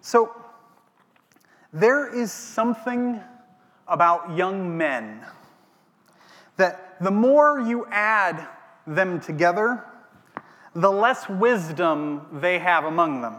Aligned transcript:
So, 0.00 0.34
there 1.72 2.12
is 2.12 2.32
something 2.32 3.20
about 3.86 4.36
young 4.36 4.76
men 4.76 5.24
that 6.56 6.96
the 7.00 7.10
more 7.10 7.60
you 7.60 7.86
add 7.90 8.46
them 8.86 9.20
together, 9.20 9.84
the 10.74 10.90
less 10.90 11.28
wisdom 11.28 12.26
they 12.40 12.58
have 12.58 12.84
among 12.84 13.22
them. 13.22 13.36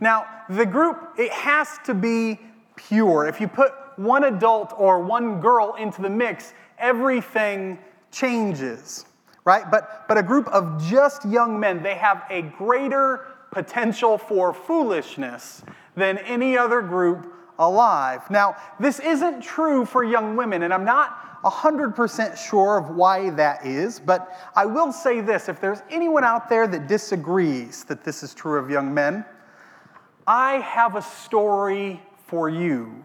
now, 0.00 0.26
the 0.48 0.66
group, 0.66 1.14
it 1.18 1.32
has 1.32 1.78
to 1.84 1.94
be 1.94 2.38
pure. 2.76 3.26
If 3.26 3.40
you 3.40 3.48
put 3.48 3.72
one 3.96 4.24
adult 4.24 4.74
or 4.76 5.02
one 5.02 5.40
girl 5.40 5.74
into 5.74 6.02
the 6.02 6.10
mix, 6.10 6.54
everything 6.78 7.78
changes, 8.10 9.06
right? 9.44 9.70
But, 9.70 10.06
but 10.08 10.18
a 10.18 10.22
group 10.22 10.48
of 10.48 10.82
just 10.84 11.24
young 11.24 11.58
men, 11.58 11.82
they 11.82 11.94
have 11.94 12.24
a 12.30 12.42
greater 12.42 13.31
potential 13.52 14.18
for 14.18 14.52
foolishness 14.52 15.62
than 15.94 16.18
any 16.18 16.56
other 16.56 16.82
group 16.82 17.32
alive. 17.58 18.28
Now, 18.30 18.56
this 18.80 18.98
isn't 18.98 19.42
true 19.42 19.84
for 19.84 20.02
young 20.02 20.36
women, 20.36 20.62
and 20.62 20.74
I'm 20.74 20.84
not 20.84 21.42
100% 21.44 22.36
sure 22.36 22.78
of 22.78 22.96
why 22.96 23.30
that 23.30 23.66
is, 23.66 24.00
but 24.00 24.36
I 24.56 24.64
will 24.64 24.92
say 24.92 25.20
this 25.20 25.48
if 25.48 25.60
there's 25.60 25.82
anyone 25.90 26.24
out 26.24 26.48
there 26.48 26.66
that 26.66 26.86
disagrees 26.86 27.84
that 27.84 28.04
this 28.04 28.22
is 28.22 28.32
true 28.34 28.58
of 28.58 28.70
young 28.70 28.92
men, 28.94 29.24
I 30.26 30.54
have 30.54 30.96
a 30.96 31.02
story 31.02 32.00
for 32.26 32.48
you. 32.48 33.04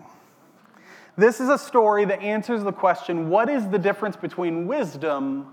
This 1.18 1.42
is 1.42 1.50
a 1.50 1.58
story 1.58 2.06
that 2.06 2.22
answers 2.22 2.64
the 2.64 2.72
question 2.72 3.30
what 3.30 3.50
is 3.50 3.68
the 3.68 3.80
difference 3.80 4.16
between 4.16 4.68
wisdom 4.68 5.52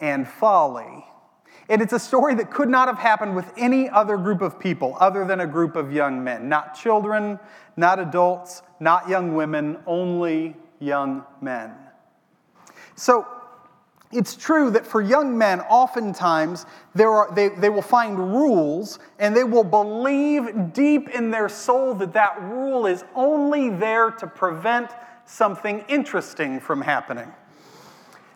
and 0.00 0.28
folly? 0.28 1.06
And 1.68 1.80
it's 1.80 1.92
a 1.92 1.98
story 1.98 2.34
that 2.34 2.50
could 2.50 2.68
not 2.68 2.88
have 2.88 2.98
happened 2.98 3.36
with 3.36 3.50
any 3.56 3.88
other 3.88 4.16
group 4.16 4.42
of 4.42 4.58
people 4.58 4.96
other 5.00 5.24
than 5.24 5.40
a 5.40 5.46
group 5.46 5.76
of 5.76 5.92
young 5.92 6.22
men. 6.22 6.48
Not 6.48 6.74
children, 6.74 7.38
not 7.76 7.98
adults, 7.98 8.62
not 8.80 9.08
young 9.08 9.34
women, 9.34 9.78
only 9.86 10.56
young 10.80 11.24
men. 11.40 11.72
So, 12.96 13.26
it's 14.12 14.36
true 14.36 14.70
that 14.72 14.86
for 14.86 15.00
young 15.00 15.38
men, 15.38 15.62
oftentimes 15.62 16.66
there 16.94 17.10
are, 17.10 17.34
they, 17.34 17.48
they 17.48 17.70
will 17.70 17.80
find 17.80 18.18
rules 18.18 18.98
and 19.18 19.34
they 19.34 19.44
will 19.44 19.64
believe 19.64 20.74
deep 20.74 21.08
in 21.08 21.30
their 21.30 21.48
soul 21.48 21.94
that 21.94 22.12
that 22.12 22.40
rule 22.42 22.86
is 22.86 23.04
only 23.14 23.70
there 23.70 24.10
to 24.10 24.26
prevent 24.26 24.90
something 25.24 25.82
interesting 25.88 26.60
from 26.60 26.82
happening. 26.82 27.32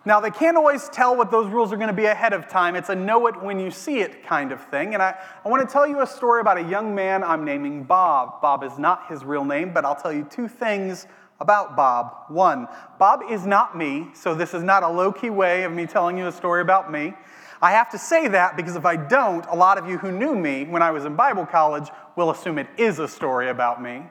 Now, 0.07 0.21
they 0.21 0.31
can't 0.31 0.57
always 0.57 0.89
tell 0.89 1.17
what 1.17 1.33
those 1.33 1.51
rules 1.51 1.73
are 1.73 1.77
going 1.77 1.89
to 1.89 1.93
be 1.93 2.05
ahead 2.05 2.33
of 2.33 2.47
time. 2.47 2.77
It's 2.77 2.91
a 2.91 2.95
know 2.95 3.27
it 3.27 3.43
when 3.43 3.59
you 3.59 3.73
see 3.73 3.99
it 3.99 4.25
kind 4.25 4.53
of 4.53 4.62
thing. 4.67 4.95
And 4.95 5.03
I, 5.03 5.17
I 5.45 5.49
want 5.49 5.69
to 5.69 5.73
tell 5.73 5.85
you 5.85 6.01
a 6.01 6.07
story 6.07 6.41
about 6.41 6.59
a 6.59 6.62
young 6.62 6.95
man 6.95 7.25
I'm 7.25 7.45
naming 7.45 7.83
Bob. 7.83 8.41
Bob 8.41 8.62
is 8.62 8.79
not 8.79 9.09
his 9.09 9.25
real 9.25 9.45
name, 9.45 9.75
but 9.75 9.84
I'll 9.84 9.97
tell 9.97 10.12
you 10.12 10.23
two 10.31 10.47
things 10.47 11.09
about 11.41 11.75
Bob. 11.75 12.15
One, 12.29 12.69
Bob 13.01 13.21
is 13.29 13.45
not 13.45 13.77
me, 13.77 14.07
so 14.15 14.33
this 14.33 14.55
is 14.55 14.62
not 14.62 14.84
a 14.84 14.89
low 14.89 15.11
key 15.11 15.29
way 15.29 15.65
of 15.65 15.73
me 15.73 15.87
telling 15.87 16.17
you 16.17 16.29
a 16.29 16.33
story 16.33 16.62
about 16.62 16.91
me. 16.91 17.12
I 17.61 17.73
have 17.73 17.91
to 17.91 17.99
say 17.99 18.29
that 18.29 18.57
because 18.57 18.77
if 18.77 18.87
I 18.87 18.95
don't, 18.95 19.45
a 19.47 19.57
lot 19.57 19.77
of 19.77 19.89
you 19.89 19.99
who 19.99 20.12
knew 20.12 20.37
me 20.37 20.67
when 20.67 20.83
I 20.83 20.93
was 20.93 21.05
in 21.05 21.17
Bible 21.17 21.47
college 21.47 21.89
will 22.15 22.31
assume 22.31 22.59
it 22.59 22.69
is 22.77 23.01
a 23.01 23.09
story 23.09 23.49
about 23.49 23.83
me. 23.83 24.05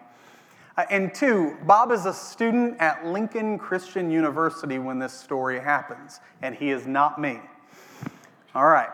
Uh, 0.78 0.84
and 0.90 1.14
two, 1.14 1.56
Bob 1.64 1.92
is 1.92 2.06
a 2.06 2.14
student 2.14 2.76
at 2.80 3.06
Lincoln 3.06 3.58
Christian 3.58 4.12
University 4.12 4.78
when 4.78 5.00
this 5.00 5.14
story 5.14 5.60
happens, 5.60 6.20
and 6.42 6.54
he 6.54 6.70
is 6.70 6.86
not 6.86 7.20
me. 7.20 7.40
All 8.54 8.68
right. 8.68 8.90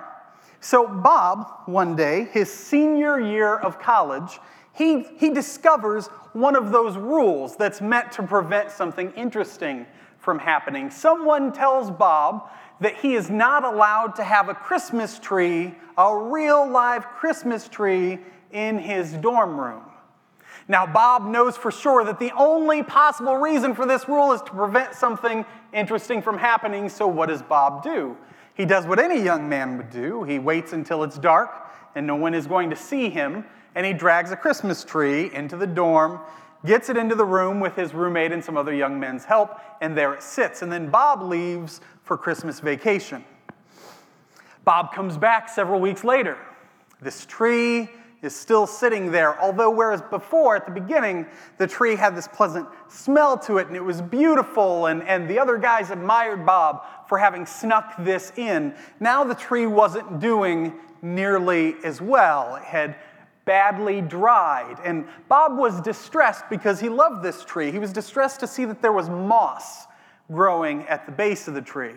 So, 0.59 0.87
Bob, 0.87 1.63
one 1.65 1.95
day, 1.95 2.27
his 2.31 2.51
senior 2.53 3.19
year 3.19 3.55
of 3.55 3.79
college, 3.79 4.39
he, 4.73 5.03
he 5.17 5.31
discovers 5.31 6.07
one 6.33 6.55
of 6.55 6.71
those 6.71 6.97
rules 6.97 7.55
that's 7.55 7.81
meant 7.81 8.11
to 8.13 8.23
prevent 8.23 8.69
something 8.69 9.11
interesting 9.13 9.87
from 10.19 10.37
happening. 10.37 10.91
Someone 10.91 11.51
tells 11.51 11.89
Bob 11.89 12.49
that 12.79 12.95
he 12.95 13.15
is 13.15 13.29
not 13.29 13.63
allowed 13.63 14.15
to 14.15 14.23
have 14.23 14.49
a 14.49 14.53
Christmas 14.53 15.17
tree, 15.17 15.73
a 15.97 16.15
real 16.15 16.69
live 16.69 17.07
Christmas 17.07 17.67
tree, 17.67 18.19
in 18.51 18.77
his 18.77 19.13
dorm 19.13 19.59
room. 19.59 19.81
Now, 20.71 20.85
Bob 20.85 21.27
knows 21.27 21.57
for 21.57 21.69
sure 21.69 22.05
that 22.05 22.17
the 22.17 22.31
only 22.31 22.81
possible 22.81 23.35
reason 23.35 23.75
for 23.75 23.85
this 23.85 24.07
rule 24.07 24.31
is 24.31 24.41
to 24.43 24.51
prevent 24.51 24.95
something 24.95 25.43
interesting 25.73 26.21
from 26.21 26.37
happening, 26.37 26.87
so 26.87 27.07
what 27.07 27.27
does 27.27 27.41
Bob 27.41 27.83
do? 27.83 28.15
He 28.53 28.63
does 28.63 28.85
what 28.85 28.97
any 28.97 29.21
young 29.21 29.49
man 29.49 29.75
would 29.75 29.89
do 29.89 30.23
he 30.23 30.39
waits 30.39 30.71
until 30.71 31.03
it's 31.03 31.17
dark 31.17 31.69
and 31.93 32.07
no 32.07 32.15
one 32.15 32.33
is 32.33 32.47
going 32.47 32.69
to 32.69 32.77
see 32.77 33.09
him, 33.09 33.43
and 33.75 33.85
he 33.85 33.91
drags 33.91 34.31
a 34.31 34.37
Christmas 34.37 34.85
tree 34.85 35.29
into 35.33 35.57
the 35.57 35.67
dorm, 35.67 36.21
gets 36.65 36.87
it 36.87 36.95
into 36.95 37.15
the 37.15 37.25
room 37.25 37.59
with 37.59 37.75
his 37.75 37.93
roommate 37.93 38.31
and 38.31 38.41
some 38.41 38.55
other 38.55 38.73
young 38.73 38.97
men's 38.97 39.25
help, 39.25 39.59
and 39.81 39.97
there 39.97 40.13
it 40.13 40.23
sits. 40.23 40.61
And 40.61 40.71
then 40.71 40.89
Bob 40.89 41.21
leaves 41.21 41.81
for 42.03 42.15
Christmas 42.17 42.61
vacation. 42.61 43.25
Bob 44.63 44.93
comes 44.93 45.17
back 45.17 45.49
several 45.49 45.81
weeks 45.81 46.05
later. 46.05 46.37
This 47.01 47.25
tree 47.25 47.89
is 48.21 48.35
still 48.35 48.67
sitting 48.67 49.11
there. 49.11 49.39
Although, 49.41 49.71
whereas 49.71 50.01
before, 50.01 50.55
at 50.55 50.65
the 50.65 50.71
beginning, 50.71 51.25
the 51.57 51.67
tree 51.67 51.95
had 51.95 52.15
this 52.15 52.27
pleasant 52.27 52.67
smell 52.87 53.37
to 53.39 53.57
it 53.57 53.67
and 53.67 53.75
it 53.75 53.83
was 53.83 54.01
beautiful, 54.01 54.87
and, 54.87 55.03
and 55.03 55.29
the 55.29 55.39
other 55.39 55.57
guys 55.57 55.89
admired 55.89 56.45
Bob 56.45 56.83
for 57.07 57.17
having 57.17 57.45
snuck 57.45 57.95
this 57.99 58.31
in, 58.37 58.75
now 58.99 59.23
the 59.23 59.35
tree 59.35 59.65
wasn't 59.65 60.19
doing 60.19 60.73
nearly 61.01 61.75
as 61.83 61.99
well. 62.01 62.55
It 62.55 62.63
had 62.63 62.95
badly 63.45 64.01
dried. 64.01 64.77
And 64.83 65.07
Bob 65.27 65.57
was 65.57 65.81
distressed 65.81 66.45
because 66.49 66.79
he 66.79 66.89
loved 66.89 67.23
this 67.23 67.43
tree. 67.43 67.71
He 67.71 67.79
was 67.79 67.91
distressed 67.91 68.39
to 68.41 68.47
see 68.47 68.65
that 68.65 68.81
there 68.81 68.93
was 68.93 69.09
moss 69.09 69.87
growing 70.31 70.83
at 70.87 71.05
the 71.05 71.11
base 71.11 71.47
of 71.47 71.53
the 71.53 71.61
tree. 71.61 71.95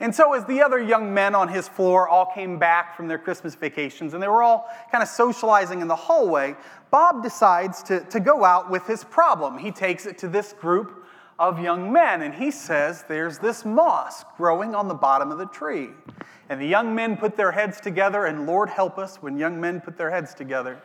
And 0.00 0.14
so, 0.14 0.32
as 0.34 0.44
the 0.44 0.62
other 0.62 0.80
young 0.80 1.12
men 1.12 1.34
on 1.34 1.48
his 1.48 1.66
floor 1.66 2.08
all 2.08 2.26
came 2.26 2.58
back 2.58 2.96
from 2.96 3.08
their 3.08 3.18
Christmas 3.18 3.56
vacations 3.56 4.14
and 4.14 4.22
they 4.22 4.28
were 4.28 4.44
all 4.44 4.68
kind 4.92 5.02
of 5.02 5.08
socializing 5.08 5.80
in 5.80 5.88
the 5.88 5.96
hallway, 5.96 6.54
Bob 6.90 7.22
decides 7.22 7.82
to, 7.84 8.00
to 8.04 8.20
go 8.20 8.44
out 8.44 8.70
with 8.70 8.86
his 8.86 9.02
problem. 9.02 9.58
He 9.58 9.72
takes 9.72 10.06
it 10.06 10.16
to 10.18 10.28
this 10.28 10.52
group 10.52 11.04
of 11.38 11.60
young 11.60 11.92
men 11.92 12.22
and 12.22 12.32
he 12.32 12.52
says, 12.52 13.04
There's 13.08 13.38
this 13.38 13.64
moss 13.64 14.24
growing 14.36 14.74
on 14.74 14.86
the 14.86 14.94
bottom 14.94 15.32
of 15.32 15.38
the 15.38 15.46
tree. 15.46 15.90
And 16.48 16.60
the 16.60 16.66
young 16.66 16.94
men 16.94 17.16
put 17.16 17.36
their 17.36 17.52
heads 17.52 17.80
together, 17.80 18.24
and 18.24 18.46
Lord 18.46 18.70
help 18.70 18.98
us 18.98 19.16
when 19.16 19.36
young 19.36 19.60
men 19.60 19.80
put 19.80 19.98
their 19.98 20.10
heads 20.10 20.32
together. 20.32 20.80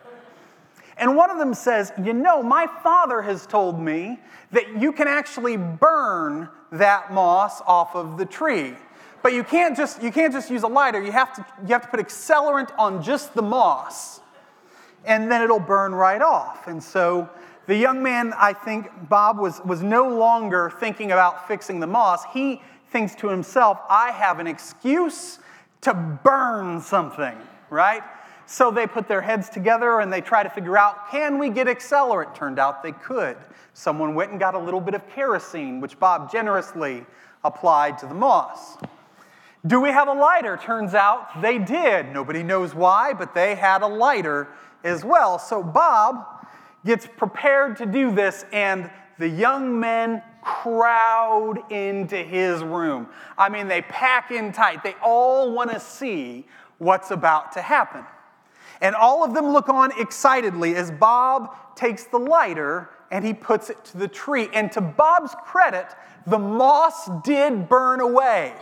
And 0.96 1.16
one 1.16 1.30
of 1.30 1.38
them 1.38 1.54
says, 1.54 1.92
You 2.02 2.12
know, 2.12 2.42
my 2.42 2.66
father 2.82 3.22
has 3.22 3.46
told 3.46 3.80
me 3.80 4.20
that 4.52 4.80
you 4.80 4.92
can 4.92 5.08
actually 5.08 5.56
burn 5.56 6.48
that 6.72 7.12
moss 7.12 7.60
off 7.62 7.94
of 7.94 8.18
the 8.18 8.26
tree. 8.26 8.74
But 9.24 9.32
you 9.32 9.42
can't 9.42 9.74
just, 9.74 10.02
you 10.02 10.12
can't 10.12 10.34
just 10.34 10.50
use 10.50 10.64
a 10.64 10.68
lighter. 10.68 11.02
You 11.02 11.10
have, 11.12 11.32
to, 11.36 11.46
you 11.62 11.68
have 11.68 11.80
to 11.80 11.88
put 11.88 11.98
accelerant 11.98 12.68
on 12.78 13.02
just 13.02 13.32
the 13.32 13.40
moss, 13.40 14.20
and 15.06 15.32
then 15.32 15.40
it'll 15.40 15.58
burn 15.58 15.94
right 15.94 16.20
off. 16.20 16.66
And 16.66 16.82
so 16.82 17.30
the 17.66 17.74
young 17.74 18.02
man, 18.02 18.34
I 18.36 18.52
think 18.52 18.90
Bob, 19.08 19.38
was, 19.38 19.62
was 19.64 19.82
no 19.82 20.06
longer 20.14 20.70
thinking 20.78 21.10
about 21.10 21.48
fixing 21.48 21.80
the 21.80 21.86
moss. 21.86 22.22
He 22.34 22.60
thinks 22.90 23.14
to 23.14 23.28
himself, 23.28 23.80
I 23.88 24.10
have 24.10 24.40
an 24.40 24.46
excuse 24.46 25.38
to 25.80 25.94
burn 25.94 26.82
something, 26.82 27.34
right? 27.70 28.02
So 28.44 28.70
they 28.70 28.86
put 28.86 29.08
their 29.08 29.22
heads 29.22 29.48
together 29.48 30.00
and 30.00 30.12
they 30.12 30.20
try 30.20 30.42
to 30.42 30.50
figure 30.50 30.76
out 30.76 31.10
can 31.10 31.38
we 31.38 31.48
get 31.48 31.66
accelerant? 31.66 32.34
Turned 32.34 32.58
out 32.58 32.82
they 32.82 32.92
could. 32.92 33.38
Someone 33.72 34.14
went 34.14 34.32
and 34.32 34.38
got 34.38 34.54
a 34.54 34.58
little 34.58 34.82
bit 34.82 34.92
of 34.92 35.08
kerosene, 35.08 35.80
which 35.80 35.98
Bob 35.98 36.30
generously 36.30 37.06
applied 37.42 37.96
to 38.00 38.06
the 38.06 38.14
moss. 38.14 38.76
Do 39.66 39.80
we 39.80 39.88
have 39.88 40.08
a 40.08 40.12
lighter? 40.12 40.58
Turns 40.58 40.92
out 40.92 41.40
they 41.40 41.58
did. 41.58 42.12
Nobody 42.12 42.42
knows 42.42 42.74
why, 42.74 43.14
but 43.14 43.34
they 43.34 43.54
had 43.54 43.80
a 43.80 43.86
lighter 43.86 44.48
as 44.82 45.04
well. 45.04 45.38
So 45.38 45.62
Bob 45.62 46.46
gets 46.84 47.06
prepared 47.06 47.78
to 47.78 47.86
do 47.86 48.14
this, 48.14 48.44
and 48.52 48.90
the 49.18 49.28
young 49.28 49.80
men 49.80 50.22
crowd 50.42 51.72
into 51.72 52.16
his 52.16 52.62
room. 52.62 53.08
I 53.38 53.48
mean, 53.48 53.66
they 53.66 53.80
pack 53.82 54.30
in 54.30 54.52
tight. 54.52 54.82
They 54.84 54.96
all 55.02 55.52
want 55.52 55.70
to 55.70 55.80
see 55.80 56.46
what's 56.76 57.10
about 57.10 57.52
to 57.52 57.62
happen. 57.62 58.04
And 58.82 58.94
all 58.94 59.24
of 59.24 59.32
them 59.32 59.52
look 59.52 59.70
on 59.70 59.98
excitedly 59.98 60.74
as 60.76 60.90
Bob 60.90 61.74
takes 61.74 62.04
the 62.04 62.18
lighter 62.18 62.90
and 63.10 63.24
he 63.24 63.32
puts 63.32 63.70
it 63.70 63.82
to 63.86 63.96
the 63.96 64.08
tree. 64.08 64.50
And 64.52 64.70
to 64.72 64.82
Bob's 64.82 65.34
credit, 65.44 65.86
the 66.26 66.38
moss 66.38 67.08
did 67.22 67.68
burn 67.68 68.00
away. 68.00 68.52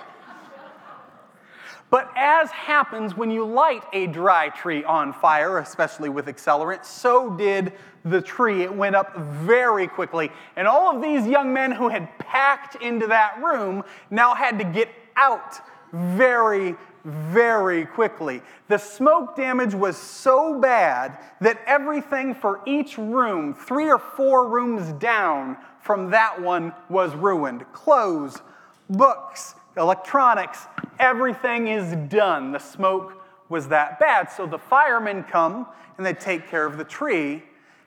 But 1.93 2.11
as 2.17 2.51
happens 2.51 3.19
when 3.19 3.31
you 3.31 3.45
light 3.45 3.85
a 3.93 4.07
dry 4.07 4.49
tree 4.49 4.83
on 4.83 5.13
fire, 5.13 5.59
especially 5.59 6.09
with 6.09 6.25
accelerant, 6.25 6.87
so 6.87 7.37
did 7.37 7.75
the 8.03 8.23
tree. 8.23 8.63
It 8.63 8.75
went 8.75 8.97
up 8.97 9.15
very 9.15 9.87
quickly. 9.89 10.33
And 10.57 10.67
all 10.67 10.97
of 10.97 11.03
these 11.03 11.27
young 11.27 11.53
men 11.53 11.71
who 11.71 11.91
had 11.91 12.09
packed 12.19 12.77
into 12.77 13.09
that 13.09 13.43
room 13.43 13.85
now 14.11 14.35
had 14.35 14.59
to 14.61 14.65
get 14.65 14.89
out 15.17 15.61
very, 15.93 16.77
very 17.05 17.85
quickly. 17.85 18.41
The 18.69 18.79
smoke 18.79 19.37
damage 19.37 19.75
was 19.75 19.99
so 19.99 20.59
bad 20.59 21.19
that 21.43 21.61
everything 21.67 22.35
for 22.35 22.61
each 22.65 22.97
room, 22.97 23.53
three 23.53 23.91
or 23.91 23.99
four 23.99 24.49
rooms 24.49 24.95
down 24.95 25.59
from 25.83 26.11
that 26.13 26.41
one, 26.41 26.73
was 26.89 27.15
ruined. 27.15 27.71
Clothes, 27.75 28.41
books, 28.89 29.57
electronics, 29.77 30.67
everything 30.99 31.69
is 31.69 31.95
done. 32.09 32.53
The 32.53 32.59
smoke 32.59 33.23
was 33.49 33.69
that 33.69 33.99
bad. 33.99 34.31
So 34.31 34.47
the 34.47 34.59
firemen 34.59 35.25
come 35.25 35.67
and 35.97 36.07
they 36.07 36.15
take 36.15 36.49
care 36.49 36.67
of 36.67 36.79
the 36.79 36.85
tree, 36.85 37.43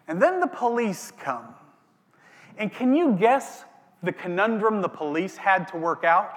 and 0.07 0.21
then 0.21 0.39
the 0.39 0.47
police 0.47 1.11
come. 1.19 1.47
And 2.57 2.71
can 2.71 2.95
you 2.95 3.13
guess 3.13 3.65
the 4.03 4.13
conundrum 4.13 4.81
the 4.81 4.89
police 4.89 5.37
had 5.37 5.67
to 5.69 5.77
work 5.77 6.03
out? 6.03 6.31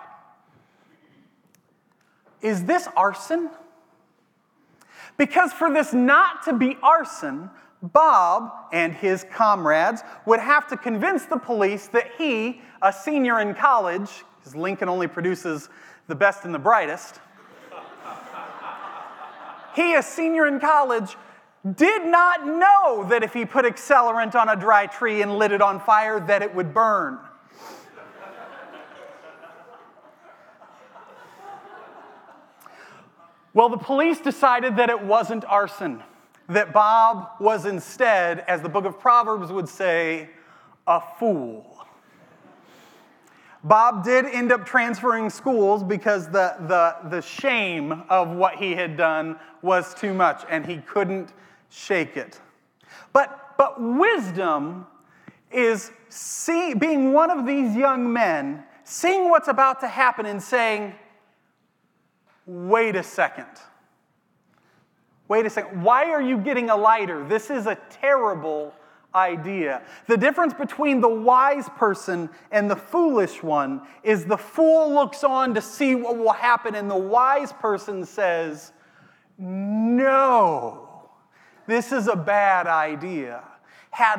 Is 2.40 2.64
this 2.64 2.88
arson? 2.96 3.50
Because 5.16 5.52
for 5.52 5.72
this 5.72 5.92
not 5.92 6.44
to 6.44 6.52
be 6.52 6.76
arson, 6.82 7.50
Bob 7.82 8.52
and 8.72 8.92
his 8.92 9.24
comrades 9.30 10.02
would 10.26 10.40
have 10.40 10.66
to 10.68 10.76
convince 10.76 11.26
the 11.26 11.36
police 11.36 11.88
that 11.88 12.10
he, 12.16 12.60
a 12.82 12.92
senior 12.92 13.40
in 13.40 13.54
college, 13.54 14.24
because 14.48 14.60
Lincoln 14.60 14.88
only 14.88 15.06
produces 15.06 15.68
the 16.06 16.14
best 16.14 16.44
and 16.44 16.54
the 16.54 16.58
brightest, 16.58 17.20
he, 19.74 19.94
a 19.94 20.02
senior 20.02 20.46
in 20.46 20.58
college, 20.58 21.16
did 21.76 22.06
not 22.06 22.46
know 22.46 23.06
that 23.10 23.22
if 23.22 23.34
he 23.34 23.44
put 23.44 23.64
accelerant 23.64 24.34
on 24.34 24.48
a 24.48 24.56
dry 24.56 24.86
tree 24.86 25.22
and 25.22 25.38
lit 25.38 25.52
it 25.52 25.60
on 25.60 25.78
fire, 25.78 26.18
that 26.18 26.42
it 26.42 26.54
would 26.54 26.72
burn. 26.72 27.18
Well, 33.52 33.68
the 33.68 33.76
police 33.76 34.20
decided 34.20 34.76
that 34.76 34.88
it 34.88 35.02
wasn't 35.02 35.44
arson, 35.44 36.02
that 36.48 36.72
Bob 36.72 37.32
was 37.40 37.66
instead, 37.66 38.40
as 38.40 38.62
the 38.62 38.68
book 38.68 38.84
of 38.84 38.98
Proverbs 38.98 39.52
would 39.52 39.68
say, 39.68 40.30
a 40.86 41.00
fool. 41.18 41.77
Bob 43.64 44.04
did 44.04 44.24
end 44.26 44.52
up 44.52 44.64
transferring 44.64 45.30
schools 45.30 45.82
because 45.82 46.26
the, 46.26 46.54
the, 46.60 47.10
the 47.10 47.22
shame 47.22 48.04
of 48.08 48.30
what 48.30 48.54
he 48.54 48.72
had 48.72 48.96
done 48.96 49.38
was 49.62 49.94
too 49.94 50.14
much 50.14 50.44
and 50.48 50.64
he 50.64 50.78
couldn't 50.78 51.32
shake 51.68 52.16
it. 52.16 52.40
But, 53.12 53.54
but 53.58 53.80
wisdom 53.80 54.86
is 55.50 55.90
see, 56.08 56.74
being 56.74 57.12
one 57.12 57.30
of 57.30 57.46
these 57.46 57.74
young 57.74 58.12
men, 58.12 58.64
seeing 58.84 59.28
what's 59.28 59.48
about 59.48 59.80
to 59.80 59.88
happen 59.88 60.26
and 60.26 60.42
saying, 60.42 60.94
wait 62.46 62.96
a 62.96 63.02
second. 63.02 63.46
Wait 65.26 65.44
a 65.44 65.50
second. 65.50 65.82
Why 65.82 66.10
are 66.10 66.22
you 66.22 66.38
getting 66.38 66.70
a 66.70 66.76
lighter? 66.76 67.26
This 67.28 67.50
is 67.50 67.66
a 67.66 67.76
terrible 67.90 68.72
idea. 69.14 69.82
The 70.06 70.16
difference 70.16 70.54
between 70.54 71.00
the 71.00 71.08
wise 71.08 71.68
person 71.76 72.28
and 72.50 72.70
the 72.70 72.76
foolish 72.76 73.42
one 73.42 73.82
is 74.02 74.24
the 74.24 74.36
fool 74.36 74.92
looks 74.92 75.24
on 75.24 75.54
to 75.54 75.62
see 75.62 75.94
what 75.94 76.16
will 76.16 76.32
happen, 76.32 76.74
and 76.74 76.90
the 76.90 76.96
wise 76.96 77.52
person 77.52 78.04
says, 78.04 78.72
No, 79.38 81.08
this 81.66 81.92
is 81.92 82.08
a 82.08 82.16
bad 82.16 82.66
idea. 82.66 83.44
Had 83.90 84.18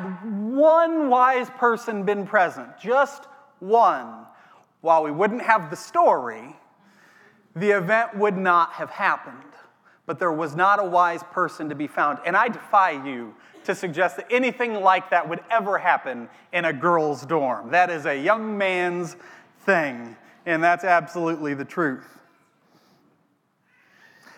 one 0.52 1.08
wise 1.08 1.48
person 1.50 2.04
been 2.04 2.26
present, 2.26 2.68
just 2.78 3.26
one, 3.60 4.26
while 4.80 5.02
we 5.02 5.10
wouldn't 5.10 5.42
have 5.42 5.70
the 5.70 5.76
story, 5.76 6.56
the 7.54 7.70
event 7.70 8.16
would 8.16 8.36
not 8.36 8.72
have 8.72 8.90
happened. 8.90 9.36
But 10.06 10.18
there 10.18 10.32
was 10.32 10.56
not 10.56 10.80
a 10.80 10.84
wise 10.84 11.22
person 11.30 11.68
to 11.68 11.74
be 11.74 11.86
found. 11.86 12.18
And 12.26 12.36
I 12.36 12.48
defy 12.48 12.90
you 13.06 13.34
to 13.64 13.74
suggest 13.74 14.16
that 14.16 14.26
anything 14.30 14.74
like 14.74 15.10
that 15.10 15.28
would 15.28 15.40
ever 15.50 15.78
happen 15.78 16.28
in 16.52 16.64
a 16.64 16.72
girl's 16.72 17.24
dorm. 17.26 17.70
That 17.70 17.90
is 17.90 18.06
a 18.06 18.16
young 18.16 18.56
man's 18.56 19.16
thing, 19.64 20.16
and 20.46 20.62
that's 20.62 20.84
absolutely 20.84 21.54
the 21.54 21.64
truth. 21.64 22.18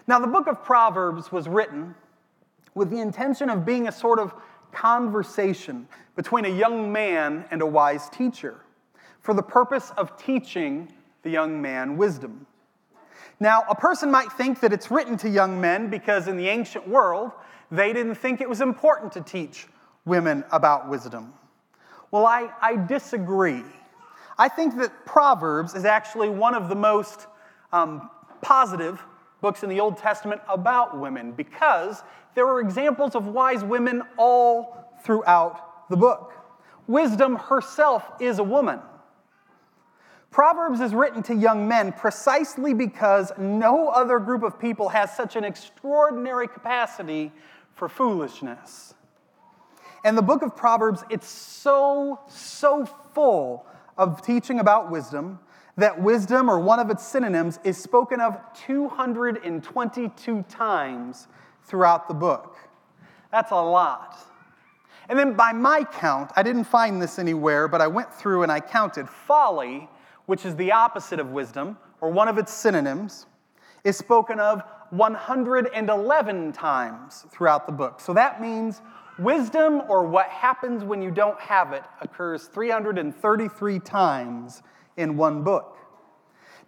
Now, 0.06 0.19
the 0.19 0.26
book 0.26 0.48
of 0.48 0.64
Proverbs 0.64 1.30
was 1.30 1.48
written 1.48 1.94
with 2.74 2.90
the 2.90 2.98
intention 2.98 3.48
of 3.48 3.64
being 3.64 3.88
a 3.88 3.92
sort 3.92 4.19
of 4.19 4.34
conversation 4.72 5.86
between 6.16 6.44
a 6.44 6.48
young 6.48 6.92
man 6.92 7.44
and 7.50 7.62
a 7.62 7.66
wise 7.66 8.08
teacher 8.08 8.60
for 9.20 9.34
the 9.34 9.42
purpose 9.42 9.92
of 9.96 10.16
teaching 10.16 10.92
the 11.22 11.30
young 11.30 11.62
man 11.62 11.96
wisdom. 11.96 12.46
Now, 13.38 13.64
a 13.68 13.75
person 13.75 14.10
might 14.10 14.30
think 14.32 14.60
that 14.60 14.72
it's 14.72 14.90
written 14.90 15.16
to 15.18 15.28
young 15.28 15.60
men 15.60 15.88
because 15.88 16.28
in 16.28 16.36
the 16.36 16.48
ancient 16.48 16.88
world, 16.88 17.32
they 17.72 17.94
didn't 17.94 18.16
think 18.16 18.40
it 18.40 18.48
was 18.48 18.60
important 18.60 19.12
to 19.12 19.22
teach 19.22 19.66
women 20.04 20.44
about 20.52 20.90
wisdom. 20.90 21.32
Well, 22.10 22.26
I, 22.26 22.50
I 22.60 22.76
disagree. 22.76 23.64
I 24.38 24.48
think 24.48 24.76
that 24.76 25.06
Proverbs 25.06 25.74
is 25.74 25.86
actually 25.86 26.28
one 26.28 26.54
of 26.54 26.69
the 26.69 26.74
most 26.74 27.26
um, 27.72 28.10
positive 28.42 29.02
books 29.40 29.62
in 29.62 29.70
the 29.70 29.80
Old 29.80 29.96
Testament 29.96 30.42
about 30.48 31.00
women 31.00 31.32
because 31.32 32.02
there 32.34 32.46
are 32.46 32.60
examples 32.60 33.14
of 33.14 33.26
wise 33.26 33.64
women 33.64 34.02
all 34.18 34.92
throughout 35.02 35.88
the 35.88 35.96
book. 35.96 36.34
Wisdom 36.86 37.36
herself 37.36 38.04
is 38.20 38.38
a 38.38 38.44
woman. 38.44 38.80
Proverbs 40.30 40.80
is 40.80 40.94
written 40.94 41.22
to 41.25 41.34
young 41.34 41.68
men 41.68 41.92
precisely 41.92 42.75
because 42.75 43.32
no 43.38 43.88
other 43.88 44.18
group 44.18 44.42
of 44.42 44.58
people 44.58 44.88
has 44.90 45.14
such 45.14 45.36
an 45.36 45.44
extraordinary 45.44 46.48
capacity 46.48 47.32
for 47.74 47.88
foolishness. 47.88 48.94
And 50.04 50.19
the 50.19 50.22
book 50.22 50.42
of 50.42 50.56
Proverbs, 50.56 51.04
it's 51.10 51.28
so, 51.28 52.20
so 52.28 52.86
full 53.14 53.66
of 53.96 54.22
teaching 54.22 54.58
about 54.58 54.90
wisdom 54.90 55.38
that 55.76 56.02
wisdom, 56.02 56.50
or 56.50 56.60
one 56.60 56.78
of 56.78 56.90
its 56.90 57.06
synonyms, 57.06 57.58
is 57.64 57.78
spoken 57.78 58.20
of 58.20 58.38
222 58.66 60.42
times 60.42 61.28
throughout 61.64 62.08
the 62.08 62.14
book. 62.14 62.56
That's 63.30 63.52
a 63.52 63.62
lot. 63.62 64.18
And 65.08 65.18
then 65.18 65.34
by 65.34 65.52
my 65.52 65.84
count, 65.84 66.30
I 66.36 66.42
didn't 66.42 66.64
find 66.64 67.00
this 67.00 67.18
anywhere, 67.18 67.68
but 67.68 67.80
I 67.80 67.86
went 67.86 68.12
through 68.12 68.42
and 68.42 68.52
I 68.52 68.60
counted 68.60 69.08
folly, 69.08 69.88
which 70.26 70.44
is 70.44 70.54
the 70.56 70.72
opposite 70.72 71.18
of 71.18 71.30
wisdom, 71.30 71.78
or 72.00 72.10
one 72.10 72.28
of 72.28 72.36
its 72.36 72.52
synonyms, 72.52 73.26
is 73.82 73.96
spoken 73.96 74.38
of 74.38 74.62
111 74.92 76.52
times 76.52 77.24
throughout 77.30 77.64
the 77.64 77.72
book. 77.72 77.98
So 77.98 78.12
that 78.12 78.42
means 78.42 78.82
wisdom, 79.18 79.80
or 79.88 80.04
what 80.04 80.26
happens 80.28 80.84
when 80.84 81.00
you 81.00 81.11
don't 81.11 81.40
have 81.40 81.72
it, 81.72 81.82
occurs 82.02 82.44
333 82.49 83.78
times 83.78 84.62
in 84.99 85.16
one 85.16 85.42
book. 85.42 85.78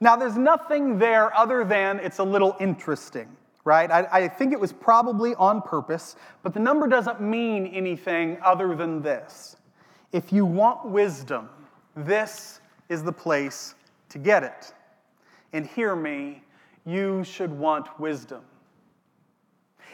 Now, 0.00 0.16
there's 0.16 0.38
nothing 0.38 0.98
there 0.98 1.36
other 1.36 1.64
than 1.64 2.00
it's 2.00 2.18
a 2.18 2.24
little 2.24 2.56
interesting, 2.60 3.28
right? 3.64 3.90
I, 3.90 4.08
I, 4.10 4.28
think 4.28 4.54
it 4.54 4.60
was 4.60 4.72
probably 4.72 5.34
on 5.34 5.60
purpose, 5.60 6.16
but 6.42 6.54
the 6.54 6.60
number 6.60 6.86
doesn't 6.86 7.20
mean 7.20 7.66
anything 7.66 8.38
other 8.42 8.74
than 8.74 9.02
this. 9.02 9.56
If 10.12 10.32
you 10.32 10.46
want 10.46 10.86
wisdom, 10.86 11.50
this 11.94 12.60
is 12.88 13.02
the 13.02 13.12
place 13.12 13.74
to 14.08 14.18
get 14.18 14.44
it. 14.44 14.72
And 15.52 15.66
hear 15.66 15.94
me, 15.94 16.42
you 16.84 17.24
should 17.24 17.52
want 17.52 17.98
wisdom. 17.98 18.42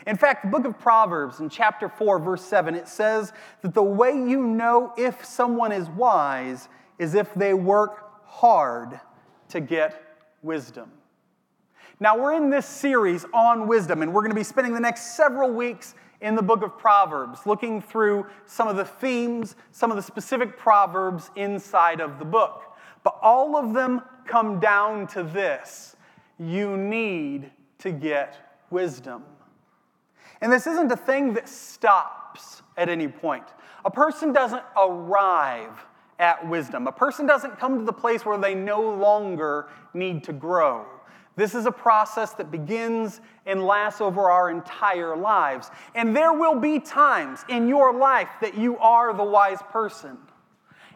In 0.07 0.17
fact, 0.17 0.45
the 0.45 0.51
book 0.51 0.65
of 0.65 0.79
Proverbs 0.79 1.41
in 1.41 1.49
chapter 1.49 1.89
4, 1.89 2.19
verse 2.21 2.45
7, 2.45 2.75
it 2.75 2.89
says 2.89 3.33
that 3.63 3.75
the 3.75 3.83
way 3.83 4.13
you 4.13 4.43
know 4.47 4.93
if 4.97 5.25
someone 5.25 5.73
is 5.73 5.89
wise 5.91 6.69
is 6.99 7.15
if 7.15 7.33
they 7.35 7.55
work 7.55 8.25
hard 8.25 8.99
to 9.49 9.61
get 9.61 10.17
wisdom. 10.43 10.91
Now, 11.99 12.19
we're 12.19 12.35
in 12.35 12.49
this 12.49 12.67
series 12.67 13.27
on 13.35 13.69
wisdom, 13.69 14.01
and 14.01 14.15
we're 14.15 14.23
going 14.23 14.31
to 14.31 14.37
be 14.37 14.43
spending 14.43 14.73
the 14.73 14.81
next 14.81 15.17
several 15.17 15.53
weeks 15.53 15.95
in 16.23 16.35
the 16.35 16.43
book 16.43 16.63
of 16.63 16.79
Proverbs, 16.79 17.41
looking 17.45 17.83
through 17.83 18.27
some 18.47 18.69
of 18.69 18.77
the 18.77 18.85
themes, 18.85 19.55
some 19.71 19.91
of 19.91 19.97
the 19.97 20.03
specific 20.03 20.57
proverbs 20.57 21.31
inside 21.37 22.01
of 22.01 22.19
the 22.19 22.25
book. 22.25 22.77
But 23.03 23.19
all 23.23 23.57
of 23.57 23.75
them 23.75 24.03
come 24.27 24.61
down 24.61 25.07
to 25.09 25.23
this 25.23 25.97
you 26.41 26.77
need 26.77 27.51
to 27.79 27.93
get 27.93 28.65
wisdom. 28.71 29.23
And 30.41 30.51
this 30.51 30.67
isn't 30.67 30.91
a 30.91 30.97
thing 30.97 31.35
that 31.35 31.49
stops 31.49 32.63
at 32.79 32.89
any 32.89 33.09
point. 33.09 33.45
A 33.85 33.91
person 33.91 34.33
doesn't 34.33 34.63
arrive 34.77 35.85
at 36.19 36.47
wisdom. 36.49 36.87
A 36.87 36.93
person 36.93 37.27
doesn't 37.27 37.59
come 37.59 37.79
to 37.79 37.85
the 37.85 37.93
place 37.93 38.25
where 38.25 38.39
they 38.39 38.55
no 38.55 38.81
longer 38.81 39.69
need 39.93 40.25
to 40.25 40.33
grow. 40.33 40.87
This 41.37 41.55
is 41.55 41.67
a 41.67 41.73
process 41.73 42.33
that 42.35 42.51
begins 42.51 43.21
and 43.47 43.65
lasts 43.65 44.01
over 44.01 44.31
our 44.31 44.51
entire 44.51 45.17
lives. 45.17 45.71
And 45.95 46.17
there 46.17 46.33
will 46.33 46.59
be 46.59 46.81
times 46.81 47.45
in 47.49 47.69
your 47.69 47.95
life 47.95 48.29
that 48.41 48.57
you 48.57 48.79
are 48.79 49.15
the 49.15 49.25
wise 49.25 49.61
person. 49.71 50.19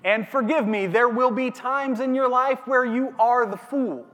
And 0.05 0.29
forgive 0.29 0.67
me, 0.67 0.87
there 0.87 1.09
will 1.09 1.31
be 1.31 1.51
times 1.51 2.01
in 2.01 2.15
your 2.15 2.29
life 2.29 2.67
where 2.67 2.85
you 2.85 3.15
are 3.19 3.47
the 3.47 3.57
fool. 3.57 4.07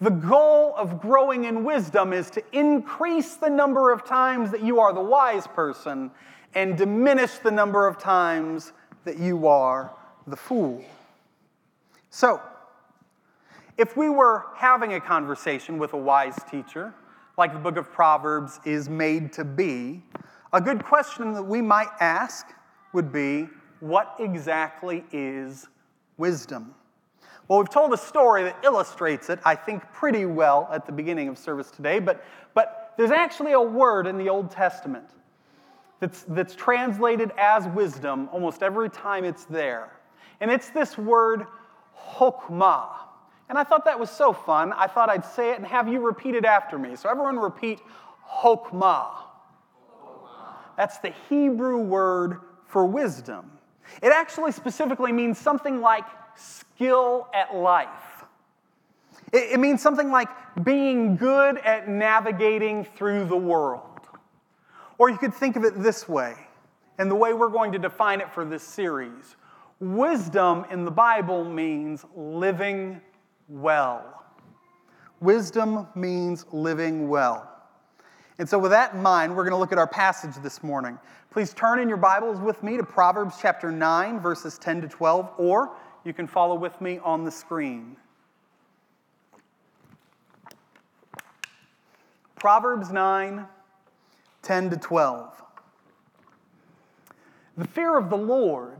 The 0.00 0.10
goal 0.10 0.74
of 0.76 1.00
growing 1.00 1.44
in 1.44 1.64
wisdom 1.64 2.12
is 2.12 2.30
to 2.30 2.42
increase 2.52 3.36
the 3.36 3.48
number 3.48 3.92
of 3.92 4.04
times 4.04 4.50
that 4.50 4.62
you 4.62 4.80
are 4.80 4.92
the 4.92 5.00
wise 5.00 5.46
person 5.46 6.10
and 6.54 6.76
diminish 6.76 7.38
the 7.38 7.50
number 7.50 7.86
of 7.86 7.98
times 7.98 8.72
that 9.04 9.18
you 9.18 9.46
are 9.46 9.92
the 10.26 10.36
fool. 10.36 10.84
So, 12.10 12.40
if 13.76 13.96
we 13.96 14.08
were 14.08 14.46
having 14.54 14.94
a 14.94 15.00
conversation 15.00 15.78
with 15.78 15.92
a 15.94 15.98
wise 15.98 16.38
teacher, 16.50 16.94
like 17.36 17.52
the 17.52 17.58
book 17.58 17.76
of 17.76 17.92
Proverbs 17.92 18.60
is 18.64 18.88
made 18.88 19.32
to 19.32 19.44
be, 19.44 20.02
a 20.52 20.60
good 20.60 20.84
question 20.84 21.32
that 21.32 21.42
we 21.42 21.60
might 21.60 21.88
ask 21.98 22.46
would 22.92 23.12
be 23.12 23.48
what 23.80 24.14
exactly 24.20 25.04
is 25.12 25.68
wisdom? 26.16 26.74
Well, 27.46 27.58
we've 27.58 27.70
told 27.70 27.92
a 27.92 27.98
story 27.98 28.44
that 28.44 28.56
illustrates 28.64 29.28
it, 29.28 29.38
I 29.44 29.54
think, 29.54 29.82
pretty 29.92 30.24
well 30.24 30.68
at 30.72 30.86
the 30.86 30.92
beginning 30.92 31.28
of 31.28 31.36
service 31.36 31.70
today, 31.70 31.98
but, 31.98 32.24
but 32.54 32.94
there's 32.96 33.10
actually 33.10 33.52
a 33.52 33.60
word 33.60 34.06
in 34.06 34.16
the 34.16 34.30
Old 34.30 34.50
Testament 34.50 35.04
that's, 36.00 36.22
that's 36.22 36.54
translated 36.54 37.32
as 37.36 37.66
wisdom 37.68 38.30
almost 38.32 38.62
every 38.62 38.88
time 38.88 39.24
it's 39.24 39.44
there. 39.44 39.92
And 40.40 40.50
it's 40.50 40.70
this 40.70 40.96
word, 40.96 41.46
chokmah. 42.14 42.88
And 43.50 43.58
I 43.58 43.64
thought 43.64 43.84
that 43.84 44.00
was 44.00 44.10
so 44.10 44.32
fun, 44.32 44.72
I 44.72 44.86
thought 44.86 45.10
I'd 45.10 45.24
say 45.24 45.50
it 45.50 45.58
and 45.58 45.66
have 45.66 45.86
you 45.86 46.00
repeat 46.00 46.34
it 46.34 46.46
after 46.46 46.78
me. 46.78 46.96
So 46.96 47.10
everyone 47.10 47.38
repeat 47.38 47.80
chokmah. 48.40 49.10
That's 50.78 50.98
the 50.98 51.12
Hebrew 51.28 51.78
word 51.78 52.40
for 52.66 52.86
wisdom. 52.86 53.50
It 54.02 54.12
actually 54.12 54.52
specifically 54.52 55.12
means 55.12 55.38
something 55.38 55.82
like 55.82 56.06
skill 56.36 57.28
at 57.34 57.54
life. 57.56 58.24
It, 59.32 59.52
it 59.52 59.60
means 59.60 59.82
something 59.82 60.10
like 60.10 60.28
being 60.62 61.16
good 61.16 61.58
at 61.58 61.88
navigating 61.88 62.84
through 62.84 63.26
the 63.26 63.36
world. 63.36 63.90
Or 64.98 65.10
you 65.10 65.18
could 65.18 65.34
think 65.34 65.56
of 65.56 65.64
it 65.64 65.82
this 65.82 66.08
way, 66.08 66.34
and 66.98 67.10
the 67.10 67.16
way 67.16 67.32
we're 67.32 67.48
going 67.48 67.72
to 67.72 67.78
define 67.78 68.20
it 68.20 68.32
for 68.32 68.44
this 68.44 68.62
series 68.62 69.36
wisdom 69.80 70.64
in 70.70 70.84
the 70.84 70.90
Bible 70.90 71.44
means 71.44 72.04
living 72.14 73.00
well. 73.48 74.24
Wisdom 75.20 75.88
means 75.94 76.46
living 76.52 77.08
well. 77.08 77.50
And 78.38 78.48
so, 78.48 78.58
with 78.58 78.72
that 78.72 78.94
in 78.94 79.02
mind, 79.02 79.34
we're 79.34 79.44
going 79.44 79.52
to 79.52 79.58
look 79.58 79.72
at 79.72 79.78
our 79.78 79.86
passage 79.86 80.34
this 80.42 80.62
morning. 80.62 80.98
Please 81.30 81.52
turn 81.54 81.78
in 81.78 81.88
your 81.88 81.98
Bibles 81.98 82.40
with 82.40 82.62
me 82.62 82.76
to 82.76 82.82
Proverbs 82.82 83.36
chapter 83.40 83.70
9, 83.70 84.20
verses 84.20 84.58
10 84.58 84.82
to 84.82 84.88
12, 84.88 85.30
or 85.38 85.76
you 86.04 86.12
can 86.12 86.26
follow 86.26 86.54
with 86.54 86.80
me 86.80 86.98
on 86.98 87.24
the 87.24 87.30
screen. 87.30 87.96
Proverbs 92.36 92.92
9, 92.92 93.46
10 94.42 94.70
to 94.70 94.76
12. 94.76 95.42
The 97.56 97.66
fear 97.66 97.96
of 97.96 98.10
the 98.10 98.16
Lord 98.16 98.78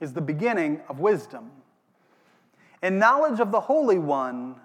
is 0.00 0.12
the 0.12 0.20
beginning 0.20 0.80
of 0.88 1.00
wisdom, 1.00 1.50
and 2.82 2.98
knowledge 2.98 3.40
of 3.40 3.50
the 3.50 3.60
Holy 3.60 3.98
One 3.98 4.56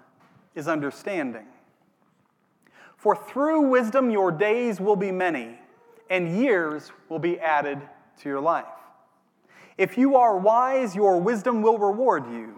is 0.54 0.68
understanding. 0.68 1.46
For 2.96 3.16
through 3.16 3.62
wisdom 3.62 4.10
your 4.10 4.30
days 4.30 4.78
will 4.78 4.96
be 4.96 5.10
many, 5.10 5.58
and 6.10 6.36
years 6.36 6.92
will 7.08 7.18
be 7.18 7.40
added 7.40 7.80
to 8.20 8.28
your 8.28 8.40
life. 8.40 8.66
If 9.80 9.96
you 9.96 10.16
are 10.16 10.36
wise, 10.36 10.94
your 10.94 11.18
wisdom 11.18 11.62
will 11.62 11.78
reward 11.78 12.30
you. 12.30 12.54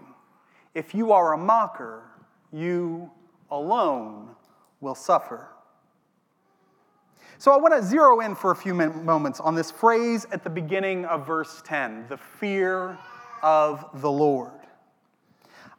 If 0.75 0.93
you 0.93 1.13
are 1.13 1.31
a 1.31 1.37
mocker, 1.37 2.03
you 2.51 3.09
alone 3.49 4.35
will 4.81 4.93
suffer. 4.93 5.47
So 7.37 7.53
I 7.53 7.55
want 7.55 7.75
to 7.75 7.81
zero 7.81 8.19
in 8.19 8.35
for 8.35 8.51
a 8.51 8.55
few 8.57 8.73
moments 8.73 9.39
on 9.39 9.55
this 9.55 9.71
phrase 9.71 10.27
at 10.33 10.43
the 10.43 10.49
beginning 10.49 11.05
of 11.05 11.25
verse 11.25 11.61
10 11.65 12.07
the 12.09 12.17
fear 12.17 12.97
of 13.41 14.01
the 14.01 14.11
Lord. 14.11 14.51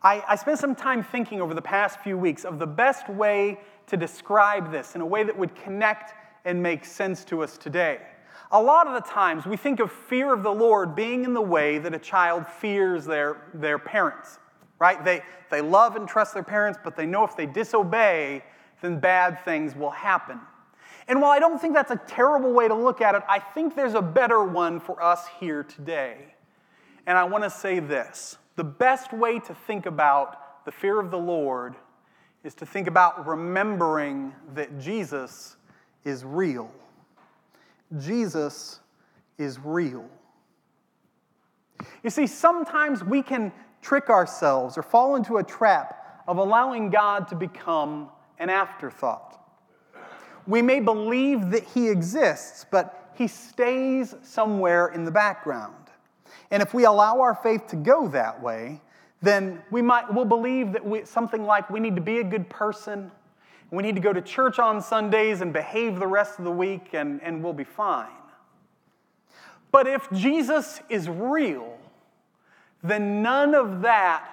I, 0.03 0.25
I, 0.27 0.37
spent 0.37 0.59
some 0.59 0.75
time 0.75 1.03
thinking 1.03 1.43
over 1.43 1.53
the 1.53 1.61
past 1.61 2.01
few 2.01 2.17
weeks 2.17 2.47
of 2.47 2.59
the 2.59 2.67
best 2.67 3.11
way 3.11 3.61
to 3.89 3.99
describe 3.99 4.73
this 4.73 4.95
in 4.95 5.03
a 5.03 5.07
way 5.07 5.25
that 5.25 5.37
would 5.37 5.55
connect 5.55 6.15
and 6.47 6.63
make 6.63 6.87
sense 6.87 7.23
to 7.27 7.43
us 7.43 7.59
today. 7.59 8.01
A 8.55 8.63
lot 8.63 8.87
of 8.87 8.95
the 8.95 9.11
times 9.11 9.47
we 9.47 9.57
think 9.57 9.81
of 9.81 9.91
fear 9.91 10.33
of 10.33 10.45
the 10.45 10.53
Lord 10.53 10.95
being 10.95 11.25
in 11.25 11.35
the 11.35 11.43
way 11.43 11.79
that 11.79 11.93
a 11.93 11.99
child 11.99 12.47
fears 12.47 13.05
their, 13.05 13.49
their 13.53 13.81
parents, 13.81 14.39
right? 14.79 15.05
They, 15.05 15.23
they 15.51 15.61
love 15.61 15.97
and 15.97 16.07
trust 16.07 16.35
their 16.35 16.45
parents, 16.45 16.79
but 16.85 16.97
they 16.97 17.05
know 17.05 17.25
if 17.25 17.37
they 17.37 17.47
disobey, 17.47 18.45
then 18.81 19.01
bad 19.01 19.45
things 19.45 19.75
will 19.75 19.91
happen. 19.91 20.39
And 21.09 21.21
while 21.21 21.33
I 21.33 21.41
don't 21.41 21.61
think 21.61 21.75
that's 21.75 21.91
a 21.91 22.01
terrible 22.07 22.53
way 22.53 22.69
to 22.69 22.75
look 22.77 23.01
at 23.01 23.17
it, 23.17 23.23
I 23.29 23.41
think 23.41 23.75
there's 23.75 23.95
a 23.95 24.03
better 24.03 24.45
one 24.45 24.79
for 24.79 25.03
us 25.03 25.27
here 25.41 25.65
today. 25.65 26.19
And 27.09 27.19
I 27.19 27.25
want 27.25 27.43
to 27.43 27.51
say 27.51 27.81
this 27.81 28.39
the 28.55 28.63
best 28.63 29.13
way 29.13 29.41
to 29.41 29.53
think 29.67 29.87
about 29.87 30.65
the 30.65 30.71
fear 30.71 31.01
of 31.01 31.11
the 31.11 31.19
Lord 31.19 31.75
is 32.45 32.55
to 32.55 32.67
think 32.67 32.87
about 32.87 33.27
remembering 33.27 34.33
that 34.55 34.79
Jesus 34.79 35.57
is 36.05 36.25
real. 36.25 36.71
Jesus 37.99 38.81
is 39.39 39.59
real. 39.59 40.09
You 42.03 42.11
see, 42.11 42.27
sometimes 42.27 43.03
we 43.05 43.23
can 43.23 43.53
trick 43.83 44.09
ourselves 44.09 44.79
or 44.79 44.83
fall 44.83 45.17
into 45.17 45.37
a 45.37 45.43
trap 45.43 46.23
of 46.27 46.39
allowing 46.39 46.91
God 46.91 47.29
to 47.29 47.35
become 47.35 48.09
an 48.39 48.49
afterthought. 48.49 49.41
We 50.47 50.63
may 50.63 50.81
believe 50.81 51.51
that 51.51 51.65
He 51.65 51.89
exists, 51.89 52.67
but 52.71 53.13
He 53.15 53.27
stays 53.27 54.15
somewhere 54.23 54.89
in 54.89 55.05
the 55.05 55.11
background. 55.11 55.75
And 56.51 56.63
if 56.63 56.75
we 56.75 56.85
allow 56.85 57.21
our 57.21 57.35
faith 57.35 57.67
to 57.69 57.77
go 57.77 58.09
that 58.09 58.43
way, 58.43 58.81
then 59.23 59.63
we 59.71 59.81
might 59.81 60.13
we'll 60.13 60.25
believe 60.25 60.73
that 60.73 60.85
we, 60.85 61.05
something 61.05 61.45
like 61.45 61.71
we 61.71 61.81
need 61.81 61.97
to 61.97 62.03
be 62.03 62.19
a 62.19 62.25
good 62.25 62.49
person 62.51 63.11
we 63.75 63.83
need 63.83 63.95
to 63.95 64.01
go 64.01 64.13
to 64.13 64.21
church 64.21 64.59
on 64.59 64.81
Sundays 64.81 65.41
and 65.41 65.53
behave 65.53 65.99
the 65.99 66.07
rest 66.07 66.39
of 66.39 66.45
the 66.45 66.51
week, 66.51 66.89
and, 66.93 67.23
and 67.23 67.43
we'll 67.43 67.53
be 67.53 67.65
fine. 67.65 68.09
But 69.73 69.87
if 69.87 70.09
Jesus 70.13 70.81
is 70.89 71.09
real, 71.09 71.79
then 72.83 73.23
none 73.23 73.55
of 73.55 73.83
that 73.83 74.29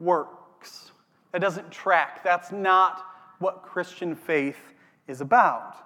works. 0.00 0.92
That 1.32 1.40
doesn't 1.40 1.70
track. 1.70 2.24
That's 2.24 2.52
not 2.52 3.04
what 3.38 3.62
Christian 3.62 4.14
faith 4.14 4.58
is 5.06 5.20
about. 5.20 5.76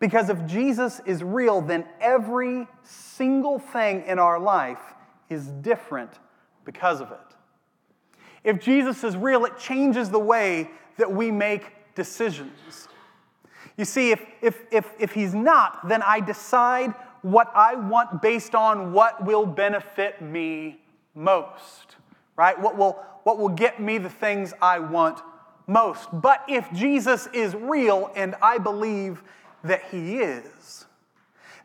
Because 0.00 0.28
if 0.30 0.44
Jesus 0.46 1.00
is 1.06 1.22
real, 1.22 1.60
then 1.60 1.84
every 2.00 2.66
single 2.82 3.58
thing 3.58 4.04
in 4.06 4.18
our 4.18 4.38
life 4.38 4.94
is 5.28 5.48
different 5.48 6.12
because 6.64 7.00
of 7.00 7.12
it. 7.12 7.18
If 8.44 8.60
Jesus 8.60 9.04
is 9.04 9.16
real, 9.16 9.44
it 9.44 9.58
changes 9.58 10.10
the 10.10 10.18
way 10.18 10.70
that 10.96 11.10
we 11.10 11.30
make 11.30 11.72
decisions. 11.98 12.86
You 13.76 13.84
see, 13.84 14.12
if, 14.12 14.24
if, 14.40 14.62
if, 14.70 14.86
if 15.00 15.12
he's 15.12 15.34
not, 15.34 15.88
then 15.88 16.00
I 16.00 16.20
decide 16.20 16.94
what 17.22 17.50
I 17.56 17.74
want 17.74 18.22
based 18.22 18.54
on 18.54 18.92
what 18.92 19.26
will 19.26 19.44
benefit 19.44 20.22
me 20.22 20.80
most, 21.16 21.96
right? 22.36 22.56
What 22.58 22.76
will, 22.78 23.04
what 23.24 23.36
will 23.38 23.48
get 23.48 23.80
me 23.80 23.98
the 23.98 24.08
things 24.08 24.54
I 24.62 24.78
want 24.78 25.20
most. 25.66 26.08
But 26.12 26.44
if 26.48 26.72
Jesus 26.72 27.26
is 27.34 27.56
real, 27.56 28.12
and 28.14 28.36
I 28.40 28.58
believe 28.58 29.24
that 29.64 29.82
he 29.90 30.18
is, 30.18 30.86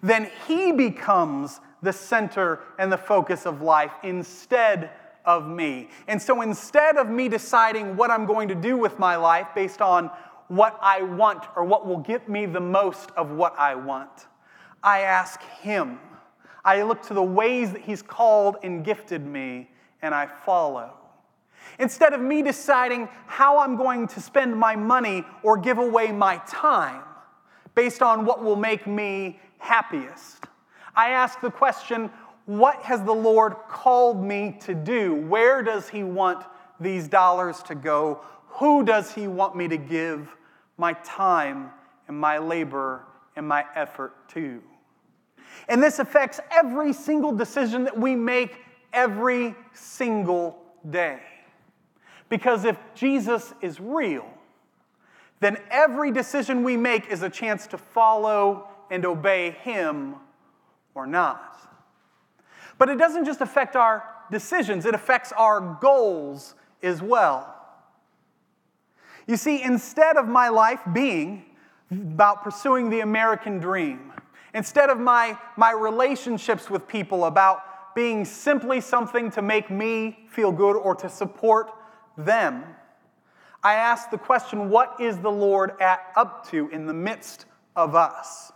then 0.02 0.32
he 0.48 0.72
becomes 0.72 1.62
the 1.84 1.94
center 1.94 2.62
and 2.80 2.92
the 2.92 2.98
focus 2.98 3.46
of 3.46 3.62
life 3.62 3.92
instead 4.02 4.90
of 5.26 5.48
me. 5.48 5.90
And 6.08 6.22
so 6.22 6.42
instead 6.42 6.98
of 6.98 7.10
me 7.10 7.30
deciding 7.30 7.96
what 7.96 8.12
I'm 8.12 8.26
going 8.26 8.48
to 8.50 8.56
do 8.56 8.78
with 8.78 9.00
my 9.00 9.16
life 9.16 9.48
based 9.56 9.82
on 9.82 10.10
what 10.48 10.78
I 10.82 11.02
want 11.02 11.46
or 11.56 11.64
what 11.64 11.88
will 11.88 12.00
get 12.00 12.30
me 12.30 12.46
the 12.46 12.60
most 12.60 13.12
of 13.12 13.32
what 13.32 13.58
I 13.58 13.76
want, 13.76 14.28
I 14.84 15.02
ask 15.02 15.42
Him. 15.62 16.00
I 16.66 16.84
look 16.84 17.02
to 17.04 17.14
the 17.14 17.24
ways 17.24 17.72
that 17.72 17.82
He's 17.82 18.02
called 18.02 18.58
and 18.64 18.84
gifted 18.84 19.26
me, 19.26 19.70
and 20.02 20.14
I 20.14 20.28
follow. 20.46 20.94
Instead 21.80 22.14
of 22.14 22.22
me 22.22 22.42
deciding 22.42 23.08
how 23.26 23.60
I'm 23.60 23.78
going 23.78 24.08
to 24.08 24.22
spend 24.22 24.56
my 24.56 24.76
money 24.76 25.24
or 25.42 25.58
give 25.58 25.78
away 25.78 26.12
my 26.12 26.38
time 26.48 27.04
based 27.74 28.02
on 28.02 28.26
what 28.26 28.44
will 28.44 28.56
make 28.56 28.86
me 28.86 29.40
happiest, 29.58 30.46
I 30.96 31.10
ask 31.10 31.40
the 31.42 31.50
question 31.50 32.12
what 32.46 32.82
has 32.84 33.02
the 33.04 33.14
Lord 33.14 33.56
called 33.70 34.24
me 34.24 34.58
to 34.62 34.74
do? 34.74 35.16
Where 35.16 35.62
does 35.62 35.90
He 35.90 36.04
want 36.04 36.46
these 36.80 37.08
dollars 37.08 37.64
to 37.64 37.76
go? 37.76 38.22
Who 38.48 38.84
does 38.84 39.14
He 39.14 39.28
want 39.28 39.56
me 39.56 39.68
to 39.68 39.78
give 39.78 40.36
my 40.78 40.94
time 41.04 41.72
and 42.08 42.20
my 42.20 42.38
labor 42.38 43.06
and 43.36 43.48
my 43.48 43.66
effort 43.76 44.14
to? 44.30 44.62
And 45.70 45.82
this 45.82 46.00
affects 46.00 46.40
every 46.52 46.94
single 46.94 47.32
decision 47.32 47.86
that 47.86 47.98
we 47.98 48.16
make 48.16 48.58
every 48.92 49.56
single 49.74 50.58
day. 50.90 51.20
Because 52.30 52.66
if 52.66 52.78
Jesus 52.96 53.54
is 53.62 53.80
real, 53.80 54.28
then 55.40 55.58
every 55.70 56.12
decision 56.12 56.64
we 56.64 56.78
make 56.78 57.08
is 57.08 57.22
a 57.22 57.30
chance 57.30 57.68
to 57.68 57.78
follow 57.78 58.68
and 58.90 59.06
obey 59.06 59.52
Him 59.52 60.16
or 60.96 61.06
not. 61.06 61.73
But 62.78 62.90
it 62.90 62.98
doesn't 62.98 63.26
just 63.26 63.42
affect 63.42 63.76
our 63.76 64.04
decisions, 64.32 64.86
it 64.86 64.96
affects 64.96 65.32
our 65.34 65.78
goals 65.82 66.56
as 66.82 67.02
well. 67.02 67.50
You 69.28 69.38
see, 69.38 69.62
instead 69.62 70.18
of 70.18 70.28
my 70.28 70.50
life 70.50 70.82
being 70.92 71.46
about 71.92 72.44
pursuing 72.44 72.90
the 72.90 73.02
American 73.02 73.60
dream, 73.60 74.12
instead 74.54 74.90
of 74.90 75.00
my, 75.00 75.38
my 75.56 75.72
relationships 75.72 76.70
with 76.70 76.88
people 76.88 77.26
about 77.26 77.96
being 77.96 78.26
simply 78.26 78.82
something 78.82 79.30
to 79.32 79.42
make 79.42 79.70
me 79.70 80.26
feel 80.30 80.52
good 80.52 80.76
or 80.76 80.96
to 80.96 81.08
support 81.08 81.72
them, 82.18 82.64
I 83.64 83.76
ask 83.76 84.10
the 84.10 84.18
question 84.18 84.70
what 84.70 85.00
is 85.00 85.20
the 85.20 85.32
Lord 85.32 85.80
at, 85.80 86.12
up 86.18 86.50
to 86.50 86.68
in 86.70 86.86
the 86.86 86.94
midst 86.94 87.46
of 87.76 87.96
us? 87.96 88.52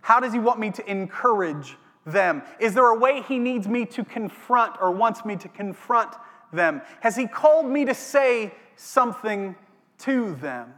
How 0.00 0.20
does 0.20 0.32
He 0.32 0.38
want 0.38 0.58
me 0.58 0.70
to 0.70 0.90
encourage 0.90 1.76
them? 2.06 2.42
Is 2.58 2.74
there 2.74 2.86
a 2.86 2.98
way 2.98 3.22
He 3.22 3.38
needs 3.38 3.68
me 3.68 3.86
to 3.86 4.04
confront 4.04 4.76
or 4.80 4.90
wants 4.90 5.24
me 5.24 5.36
to 5.36 5.48
confront 5.48 6.14
them? 6.52 6.82
Has 7.00 7.16
He 7.16 7.26
called 7.26 7.66
me 7.66 7.84
to 7.84 7.94
say 7.94 8.52
something 8.76 9.56
to 9.98 10.34
them? 10.36 10.72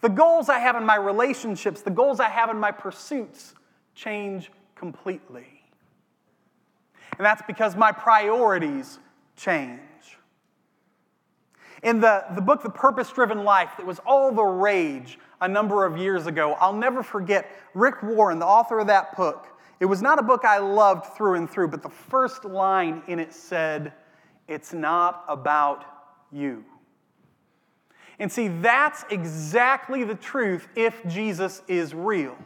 The 0.00 0.08
goals 0.08 0.48
I 0.48 0.58
have 0.58 0.76
in 0.76 0.84
my 0.84 0.96
relationships, 0.96 1.82
the 1.82 1.90
goals 1.90 2.20
I 2.20 2.28
have 2.28 2.50
in 2.50 2.58
my 2.58 2.70
pursuits 2.70 3.54
change 3.94 4.50
completely. 4.74 5.62
And 7.18 7.26
that's 7.26 7.42
because 7.46 7.76
my 7.76 7.92
priorities 7.92 8.98
change. 9.36 9.80
In 11.82 12.00
the, 12.00 12.24
the 12.34 12.40
book, 12.40 12.62
The 12.62 12.70
Purpose 12.70 13.10
Driven 13.10 13.44
Life, 13.44 13.72
that 13.76 13.86
was 13.86 13.98
all 14.06 14.32
the 14.32 14.42
rage 14.42 15.18
a 15.40 15.48
number 15.48 15.84
of 15.84 15.96
years 15.96 16.26
ago, 16.26 16.54
I'll 16.60 16.74
never 16.74 17.02
forget 17.02 17.50
Rick 17.74 18.02
Warren, 18.02 18.38
the 18.38 18.46
author 18.46 18.78
of 18.78 18.86
that 18.88 19.16
book. 19.16 19.46
It 19.80 19.86
was 19.86 20.02
not 20.02 20.18
a 20.18 20.22
book 20.22 20.44
I 20.44 20.58
loved 20.58 21.16
through 21.16 21.34
and 21.34 21.50
through, 21.50 21.68
but 21.68 21.82
the 21.82 21.88
first 21.88 22.44
line 22.44 23.02
in 23.08 23.18
it 23.18 23.32
said, 23.32 23.94
It's 24.46 24.74
not 24.74 25.24
about 25.26 25.84
you. 26.30 26.64
And 28.18 28.30
see, 28.30 28.48
that's 28.48 29.04
exactly 29.08 30.04
the 30.04 30.14
truth 30.14 30.68
if 30.76 31.04
Jesus 31.06 31.62
is 31.66 31.94
real. 31.94 32.36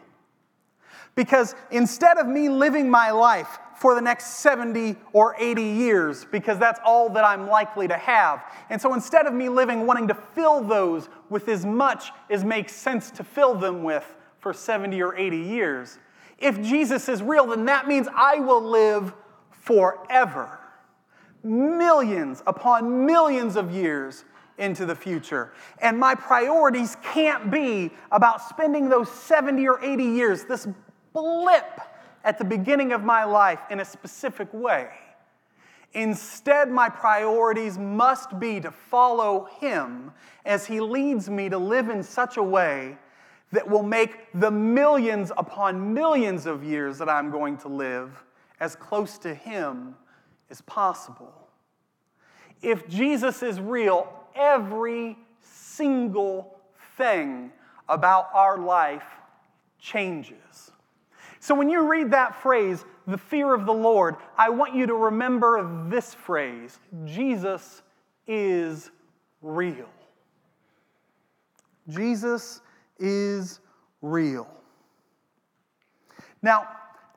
Because 1.16 1.56
instead 1.72 2.16
of 2.18 2.28
me 2.28 2.48
living 2.48 2.88
my 2.88 3.10
life 3.10 3.58
for 3.76 3.96
the 3.96 4.00
next 4.00 4.38
70 4.38 4.96
or 5.12 5.34
80 5.36 5.62
years, 5.62 6.24
because 6.24 6.58
that's 6.58 6.78
all 6.84 7.08
that 7.10 7.24
I'm 7.24 7.48
likely 7.48 7.88
to 7.88 7.96
have, 7.96 8.44
and 8.70 8.80
so 8.80 8.94
instead 8.94 9.26
of 9.26 9.34
me 9.34 9.48
living 9.48 9.86
wanting 9.86 10.08
to 10.08 10.14
fill 10.14 10.62
those 10.62 11.08
with 11.28 11.48
as 11.48 11.64
much 11.64 12.10
as 12.30 12.44
makes 12.44 12.72
sense 12.72 13.10
to 13.12 13.24
fill 13.24 13.56
them 13.56 13.82
with 13.82 14.16
for 14.38 14.52
70 14.52 15.02
or 15.02 15.16
80 15.16 15.36
years, 15.38 15.98
if 16.44 16.60
Jesus 16.60 17.08
is 17.08 17.22
real, 17.22 17.46
then 17.46 17.64
that 17.64 17.88
means 17.88 18.06
I 18.14 18.38
will 18.38 18.62
live 18.62 19.14
forever. 19.50 20.60
Millions 21.42 22.42
upon 22.46 23.06
millions 23.06 23.56
of 23.56 23.72
years 23.72 24.26
into 24.58 24.84
the 24.84 24.94
future. 24.94 25.54
And 25.80 25.98
my 25.98 26.14
priorities 26.14 26.98
can't 27.02 27.50
be 27.50 27.90
about 28.12 28.42
spending 28.42 28.90
those 28.90 29.10
70 29.10 29.66
or 29.66 29.82
80 29.82 30.04
years, 30.04 30.44
this 30.44 30.68
blip 31.14 31.80
at 32.24 32.36
the 32.36 32.44
beginning 32.44 32.92
of 32.92 33.02
my 33.02 33.24
life, 33.24 33.60
in 33.70 33.80
a 33.80 33.84
specific 33.84 34.52
way. 34.52 34.90
Instead, 35.94 36.70
my 36.70 36.90
priorities 36.90 37.78
must 37.78 38.38
be 38.38 38.60
to 38.60 38.70
follow 38.70 39.48
Him 39.60 40.12
as 40.44 40.66
He 40.66 40.80
leads 40.80 41.30
me 41.30 41.48
to 41.48 41.56
live 41.56 41.88
in 41.88 42.02
such 42.02 42.36
a 42.36 42.42
way 42.42 42.98
that 43.54 43.68
will 43.68 43.82
make 43.82 44.16
the 44.34 44.50
millions 44.50 45.30
upon 45.36 45.94
millions 45.94 46.46
of 46.46 46.62
years 46.64 46.98
that 46.98 47.08
I'm 47.08 47.30
going 47.30 47.56
to 47.58 47.68
live 47.68 48.24
as 48.60 48.76
close 48.76 49.18
to 49.18 49.34
Him 49.34 49.94
as 50.50 50.60
possible. 50.62 51.32
If 52.62 52.88
Jesus 52.88 53.42
is 53.42 53.60
real, 53.60 54.12
every 54.34 55.16
single 55.40 56.56
thing 56.96 57.50
about 57.88 58.28
our 58.34 58.58
life 58.58 59.06
changes. 59.78 60.72
So 61.40 61.54
when 61.54 61.68
you 61.68 61.86
read 61.90 62.10
that 62.12 62.34
phrase, 62.34 62.84
the 63.06 63.18
fear 63.18 63.52
of 63.52 63.66
the 63.66 63.72
Lord, 63.72 64.16
I 64.38 64.48
want 64.48 64.74
you 64.74 64.86
to 64.86 64.94
remember 64.94 65.86
this 65.88 66.14
phrase 66.14 66.78
Jesus 67.04 67.82
is 68.26 68.90
real. 69.42 69.88
Jesus 71.88 72.62
is 72.98 73.60
real. 74.02 74.48
Now, 76.42 76.68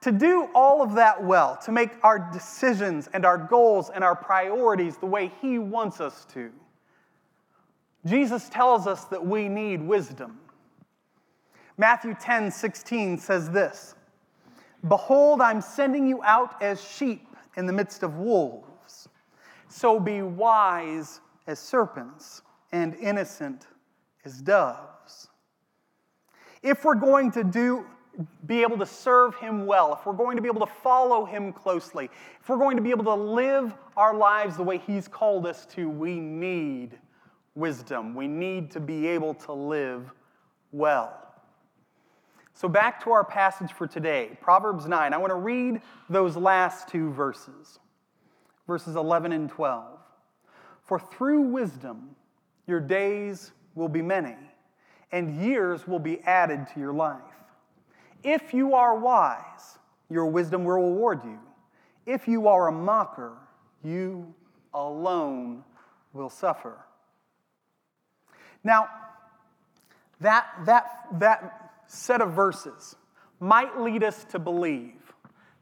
to 0.01 0.11
do 0.11 0.49
all 0.53 0.81
of 0.81 0.93
that 0.95 1.23
well, 1.23 1.57
to 1.65 1.71
make 1.71 1.91
our 2.03 2.29
decisions 2.31 3.09
and 3.13 3.25
our 3.25 3.37
goals 3.37 3.89
and 3.89 4.03
our 4.03 4.15
priorities 4.15 4.97
the 4.97 5.05
way 5.05 5.31
He 5.41 5.59
wants 5.59 5.99
us 5.99 6.25
to, 6.33 6.51
Jesus 8.05 8.47
tells 8.49 8.87
us 8.87 9.05
that 9.05 9.25
we 9.25 9.49
need 9.49 9.81
wisdom. 9.81 10.39
Matthew 11.77 12.15
10 12.19 12.51
16 12.51 13.17
says 13.17 13.49
this 13.49 13.95
Behold, 14.87 15.41
I'm 15.41 15.61
sending 15.61 16.07
you 16.07 16.21
out 16.23 16.61
as 16.61 16.81
sheep 16.81 17.27
in 17.55 17.65
the 17.65 17.73
midst 17.73 18.03
of 18.03 18.15
wolves. 18.15 19.09
So 19.67 19.99
be 19.99 20.21
wise 20.21 21.19
as 21.47 21.59
serpents 21.59 22.41
and 22.71 22.95
innocent 22.95 23.67
as 24.25 24.41
doves. 24.41 25.27
If 26.63 26.85
we're 26.85 26.95
going 26.95 27.31
to 27.31 27.43
do 27.43 27.85
be 28.47 28.63
able 28.63 28.77
to 28.79 28.85
serve 28.85 29.35
him 29.35 29.65
well, 29.65 29.93
if 29.93 30.05
we're 30.05 30.13
going 30.13 30.37
to 30.37 30.41
be 30.41 30.47
able 30.47 30.65
to 30.65 30.73
follow 30.81 31.23
him 31.23 31.53
closely, 31.53 32.09
if 32.41 32.49
we're 32.49 32.57
going 32.57 32.75
to 32.75 32.81
be 32.81 32.89
able 32.89 33.03
to 33.03 33.13
live 33.13 33.75
our 33.95 34.15
lives 34.15 34.57
the 34.57 34.63
way 34.63 34.79
he's 34.79 35.07
called 35.07 35.45
us 35.45 35.65
to, 35.67 35.87
we 35.87 36.19
need 36.19 36.97
wisdom. 37.53 38.15
We 38.15 38.27
need 38.27 38.71
to 38.71 38.79
be 38.79 39.07
able 39.07 39.33
to 39.35 39.53
live 39.53 40.11
well. 40.71 41.23
So, 42.53 42.67
back 42.67 43.03
to 43.03 43.11
our 43.11 43.23
passage 43.23 43.71
for 43.71 43.85
today, 43.85 44.35
Proverbs 44.41 44.87
9. 44.87 45.13
I 45.13 45.17
want 45.17 45.29
to 45.29 45.35
read 45.35 45.79
those 46.09 46.35
last 46.35 46.87
two 46.87 47.11
verses, 47.11 47.77
verses 48.65 48.95
11 48.95 49.31
and 49.31 49.47
12. 49.47 49.85
For 50.81 50.99
through 50.99 51.41
wisdom 51.41 52.15
your 52.65 52.79
days 52.79 53.51
will 53.75 53.89
be 53.89 54.01
many, 54.01 54.35
and 55.11 55.43
years 55.43 55.87
will 55.87 55.99
be 55.99 56.19
added 56.21 56.67
to 56.73 56.79
your 56.79 56.93
life. 56.93 57.21
If 58.23 58.53
you 58.53 58.73
are 58.73 58.97
wise, 58.97 59.77
your 60.09 60.25
wisdom 60.27 60.63
will 60.63 60.75
reward 60.75 61.21
you. 61.23 61.39
If 62.05 62.27
you 62.27 62.47
are 62.47 62.67
a 62.67 62.71
mocker, 62.71 63.33
you 63.83 64.33
alone 64.73 65.63
will 66.13 66.29
suffer. 66.29 66.77
Now, 68.63 68.87
that, 70.21 70.47
that, 70.65 70.85
that 71.19 71.71
set 71.87 72.21
of 72.21 72.33
verses 72.33 72.95
might 73.39 73.79
lead 73.79 74.03
us 74.03 74.23
to 74.25 74.39
believe 74.39 75.13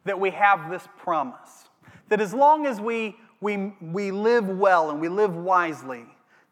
that 0.05 0.19
we 0.19 0.29
have 0.31 0.71
this 0.71 0.87
promise 0.97 1.65
that 2.09 2.21
as 2.21 2.33
long 2.33 2.65
as 2.65 2.79
we, 2.79 3.15
we, 3.41 3.73
we 3.81 4.11
live 4.11 4.47
well 4.47 4.91
and 4.91 5.01
we 5.01 5.09
live 5.09 5.35
wisely, 5.35 6.05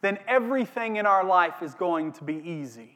then 0.03 0.19
everything 0.27 0.97
in 0.97 1.05
our 1.05 1.23
life 1.23 1.63
is 1.63 1.73
going 1.73 2.11
to 2.11 2.25
be 2.25 2.35
easy. 2.35 2.91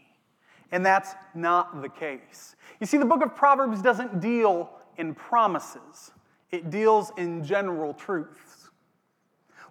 And 0.73 0.85
that's 0.85 1.15
not 1.33 1.81
the 1.81 1.87
case. 1.87 2.57
You 2.81 2.85
see, 2.85 2.97
the 2.97 3.05
book 3.05 3.23
of 3.23 3.33
Proverbs 3.33 3.81
doesn't 3.81 4.19
deal 4.19 4.69
in 4.97 5.15
promises, 5.15 6.11
it 6.51 6.69
deals 6.69 7.11
in 7.17 7.43
general 7.43 7.93
truths. 7.93 8.69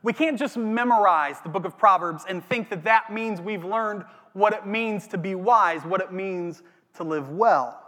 We 0.02 0.12
can't 0.12 0.38
just 0.38 0.56
memorize 0.56 1.40
the 1.40 1.48
book 1.48 1.64
of 1.64 1.76
Proverbs 1.76 2.24
and 2.28 2.44
think 2.44 2.70
that 2.70 2.84
that 2.84 3.12
means 3.12 3.40
we've 3.40 3.64
learned 3.64 4.04
what 4.32 4.52
it 4.52 4.66
means 4.66 5.06
to 5.08 5.18
be 5.18 5.34
wise, 5.34 5.82
what 5.84 6.00
it 6.00 6.12
means 6.12 6.62
to 6.94 7.04
live 7.04 7.30
well. 7.30 7.85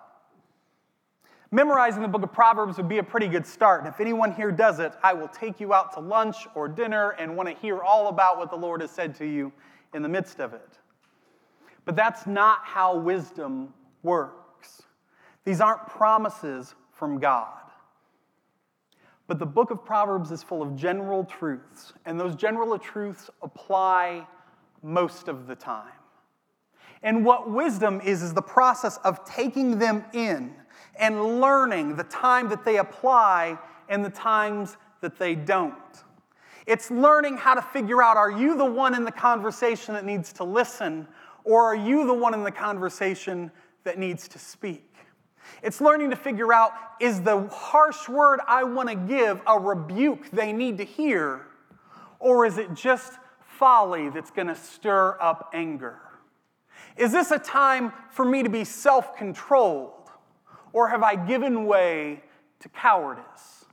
Memorizing 1.50 2.02
the 2.02 2.08
book 2.08 2.22
of 2.22 2.32
Proverbs 2.32 2.76
would 2.76 2.88
be 2.88 2.98
a 2.98 3.02
pretty 3.02 3.26
good 3.26 3.46
start. 3.46 3.80
And 3.80 3.88
if 3.88 4.00
anyone 4.00 4.34
here 4.34 4.52
does 4.52 4.80
it, 4.80 4.92
I 5.02 5.14
will 5.14 5.28
take 5.28 5.60
you 5.60 5.72
out 5.72 5.94
to 5.94 6.00
lunch 6.00 6.46
or 6.54 6.68
dinner 6.68 7.10
and 7.12 7.36
want 7.36 7.48
to 7.48 7.54
hear 7.54 7.80
all 7.80 8.08
about 8.08 8.36
what 8.36 8.50
the 8.50 8.56
Lord 8.56 8.82
has 8.82 8.90
said 8.90 9.14
to 9.16 9.26
you 9.26 9.50
in 9.94 10.02
the 10.02 10.08
midst 10.08 10.40
of 10.40 10.52
it. 10.52 10.78
But 11.86 11.96
that's 11.96 12.26
not 12.26 12.58
how 12.64 12.98
wisdom 12.98 13.72
works. 14.02 14.82
These 15.46 15.62
aren't 15.62 15.86
promises 15.86 16.74
from 16.92 17.18
God. 17.18 17.54
But 19.26 19.38
the 19.38 19.46
book 19.46 19.70
of 19.70 19.82
Proverbs 19.84 20.30
is 20.30 20.42
full 20.42 20.60
of 20.60 20.76
general 20.76 21.24
truths, 21.24 21.94
and 22.04 22.20
those 22.20 22.34
general 22.34 22.78
truths 22.78 23.30
apply 23.40 24.26
most 24.82 25.28
of 25.28 25.46
the 25.46 25.54
time. 25.54 25.92
And 27.02 27.24
what 27.24 27.50
wisdom 27.50 28.00
is, 28.02 28.22
is 28.22 28.34
the 28.34 28.42
process 28.42 28.98
of 28.98 29.24
taking 29.24 29.78
them 29.78 30.04
in 30.12 30.54
and 30.98 31.40
learning 31.40 31.96
the 31.96 32.04
time 32.04 32.48
that 32.48 32.64
they 32.64 32.78
apply 32.78 33.58
and 33.88 34.04
the 34.04 34.10
times 34.10 34.76
that 35.00 35.18
they 35.18 35.34
don't. 35.34 35.74
It's 36.66 36.90
learning 36.90 37.38
how 37.38 37.54
to 37.54 37.62
figure 37.62 38.02
out 38.02 38.16
are 38.16 38.30
you 38.30 38.56
the 38.56 38.64
one 38.64 38.94
in 38.94 39.04
the 39.04 39.12
conversation 39.12 39.94
that 39.94 40.04
needs 40.04 40.32
to 40.34 40.44
listen, 40.44 41.08
or 41.44 41.64
are 41.64 41.76
you 41.76 42.06
the 42.06 42.12
one 42.12 42.34
in 42.34 42.42
the 42.42 42.50
conversation 42.50 43.50
that 43.84 43.98
needs 43.98 44.28
to 44.28 44.38
speak? 44.38 44.84
It's 45.62 45.80
learning 45.80 46.10
to 46.10 46.16
figure 46.16 46.52
out 46.52 46.72
is 47.00 47.22
the 47.22 47.48
harsh 47.48 48.08
word 48.08 48.40
I 48.46 48.64
want 48.64 48.90
to 48.90 48.94
give 48.94 49.40
a 49.46 49.58
rebuke 49.58 50.30
they 50.30 50.52
need 50.52 50.78
to 50.78 50.84
hear, 50.84 51.46
or 52.18 52.44
is 52.44 52.58
it 52.58 52.74
just 52.74 53.14
folly 53.40 54.10
that's 54.10 54.30
going 54.30 54.48
to 54.48 54.54
stir 54.54 55.16
up 55.20 55.50
anger? 55.54 56.00
Is 56.96 57.12
this 57.12 57.30
a 57.30 57.38
time 57.38 57.92
for 58.10 58.24
me 58.24 58.42
to 58.42 58.50
be 58.50 58.64
self 58.64 59.16
controlled, 59.16 59.92
or 60.72 60.88
have 60.88 61.02
I 61.02 61.16
given 61.16 61.66
way 61.66 62.22
to 62.60 62.68
cowardice? 62.68 63.64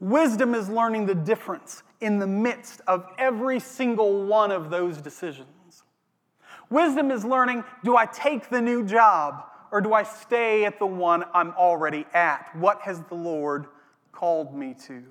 Wisdom 0.00 0.54
is 0.54 0.68
learning 0.68 1.06
the 1.06 1.14
difference 1.14 1.82
in 2.00 2.18
the 2.18 2.26
midst 2.26 2.82
of 2.86 3.06
every 3.18 3.58
single 3.58 4.26
one 4.26 4.52
of 4.52 4.70
those 4.70 4.98
decisions. 4.98 5.84
Wisdom 6.68 7.10
is 7.10 7.24
learning 7.24 7.64
do 7.84 7.96
I 7.96 8.06
take 8.06 8.50
the 8.50 8.60
new 8.60 8.84
job 8.84 9.44
or 9.72 9.80
do 9.80 9.92
I 9.92 10.02
stay 10.02 10.64
at 10.64 10.78
the 10.78 10.86
one 10.86 11.24
I'm 11.32 11.52
already 11.52 12.04
at? 12.12 12.50
What 12.56 12.80
has 12.82 13.02
the 13.02 13.14
Lord 13.14 13.66
called 14.12 14.54
me 14.54 14.74
to? 14.86 15.02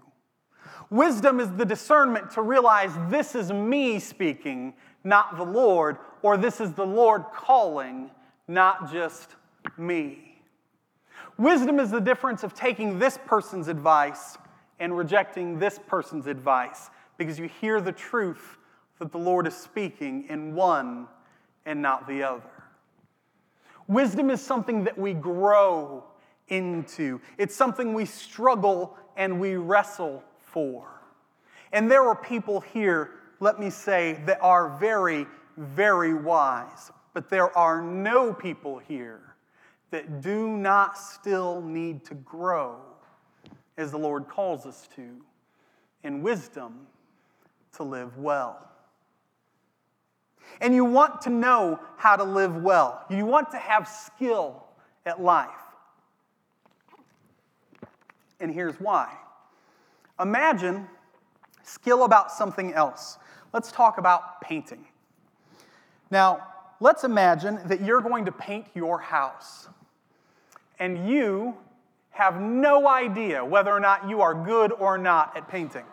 Wisdom 0.89 1.39
is 1.39 1.51
the 1.51 1.65
discernment 1.65 2.31
to 2.31 2.41
realize 2.41 2.91
this 3.09 3.35
is 3.35 3.51
me 3.51 3.99
speaking, 3.99 4.73
not 5.03 5.37
the 5.37 5.43
Lord, 5.43 5.97
or 6.21 6.37
this 6.37 6.61
is 6.61 6.73
the 6.73 6.85
Lord 6.85 7.23
calling, 7.33 8.11
not 8.47 8.91
just 8.91 9.35
me. 9.77 10.24
Wisdom 11.37 11.79
is 11.79 11.91
the 11.91 11.99
difference 11.99 12.43
of 12.43 12.53
taking 12.53 12.97
this 12.97 13.19
person's 13.25 13.67
advice 13.67 14.37
and 14.79 14.97
rejecting 14.97 15.59
this 15.59 15.79
person's 15.85 16.27
advice 16.27 16.89
because 17.17 17.37
you 17.37 17.49
hear 17.59 17.81
the 17.81 17.91
truth 17.91 18.57
that 18.99 19.11
the 19.11 19.17
Lord 19.17 19.45
is 19.45 19.55
speaking 19.55 20.25
in 20.29 20.55
one 20.55 21.07
and 21.65 21.81
not 21.81 22.07
the 22.07 22.23
other. 22.23 22.63
Wisdom 23.87 24.29
is 24.29 24.41
something 24.41 24.85
that 24.85 24.97
we 24.97 25.13
grow 25.13 26.05
into, 26.47 27.19
it's 27.37 27.55
something 27.55 27.93
we 27.93 28.05
struggle 28.05 28.95
and 29.17 29.39
we 29.39 29.55
wrestle 29.55 30.23
for. 30.39 31.01
And 31.73 31.91
there 31.91 32.07
are 32.07 32.15
people 32.15 32.61
here, 32.61 33.11
let 33.39 33.59
me 33.59 33.69
say, 33.69 34.21
that 34.25 34.39
are 34.41 34.77
very, 34.77 35.25
very 35.57 36.13
wise. 36.13 36.91
But 37.13 37.29
there 37.29 37.55
are 37.57 37.81
no 37.81 38.33
people 38.33 38.77
here 38.77 39.34
that 39.91 40.21
do 40.21 40.47
not 40.47 40.97
still 40.97 41.61
need 41.61 42.03
to 42.05 42.15
grow 42.15 42.77
as 43.77 43.91
the 43.91 43.97
Lord 43.97 44.27
calls 44.27 44.65
us 44.65 44.87
to 44.95 45.21
in 46.03 46.21
wisdom 46.21 46.87
to 47.75 47.83
live 47.83 48.17
well. 48.17 48.69
And 50.61 50.73
you 50.73 50.85
want 50.85 51.21
to 51.21 51.29
know 51.29 51.79
how 51.97 52.15
to 52.15 52.23
live 52.23 52.55
well. 52.57 53.03
You 53.09 53.25
want 53.25 53.51
to 53.51 53.57
have 53.57 53.87
skill 53.87 54.63
at 55.05 55.21
life. 55.21 55.49
And 58.39 58.53
here's 58.53 58.79
why. 58.79 59.11
Imagine 60.19 60.87
skill 61.63 62.03
about 62.03 62.31
something 62.31 62.73
else. 62.73 63.17
Let's 63.53 63.71
talk 63.71 63.97
about 63.97 64.41
painting. 64.41 64.85
Now, 66.11 66.47
let's 66.79 67.03
imagine 67.03 67.59
that 67.65 67.81
you're 67.81 68.01
going 68.01 68.25
to 68.25 68.31
paint 68.31 68.67
your 68.75 68.99
house. 68.99 69.67
And 70.79 71.09
you 71.09 71.55
have 72.11 72.39
no 72.39 72.88
idea 72.88 73.43
whether 73.43 73.71
or 73.71 73.79
not 73.79 74.09
you 74.09 74.21
are 74.21 74.33
good 74.33 74.71
or 74.71 74.97
not 74.97 75.35
at 75.35 75.47
painting. 75.47 75.83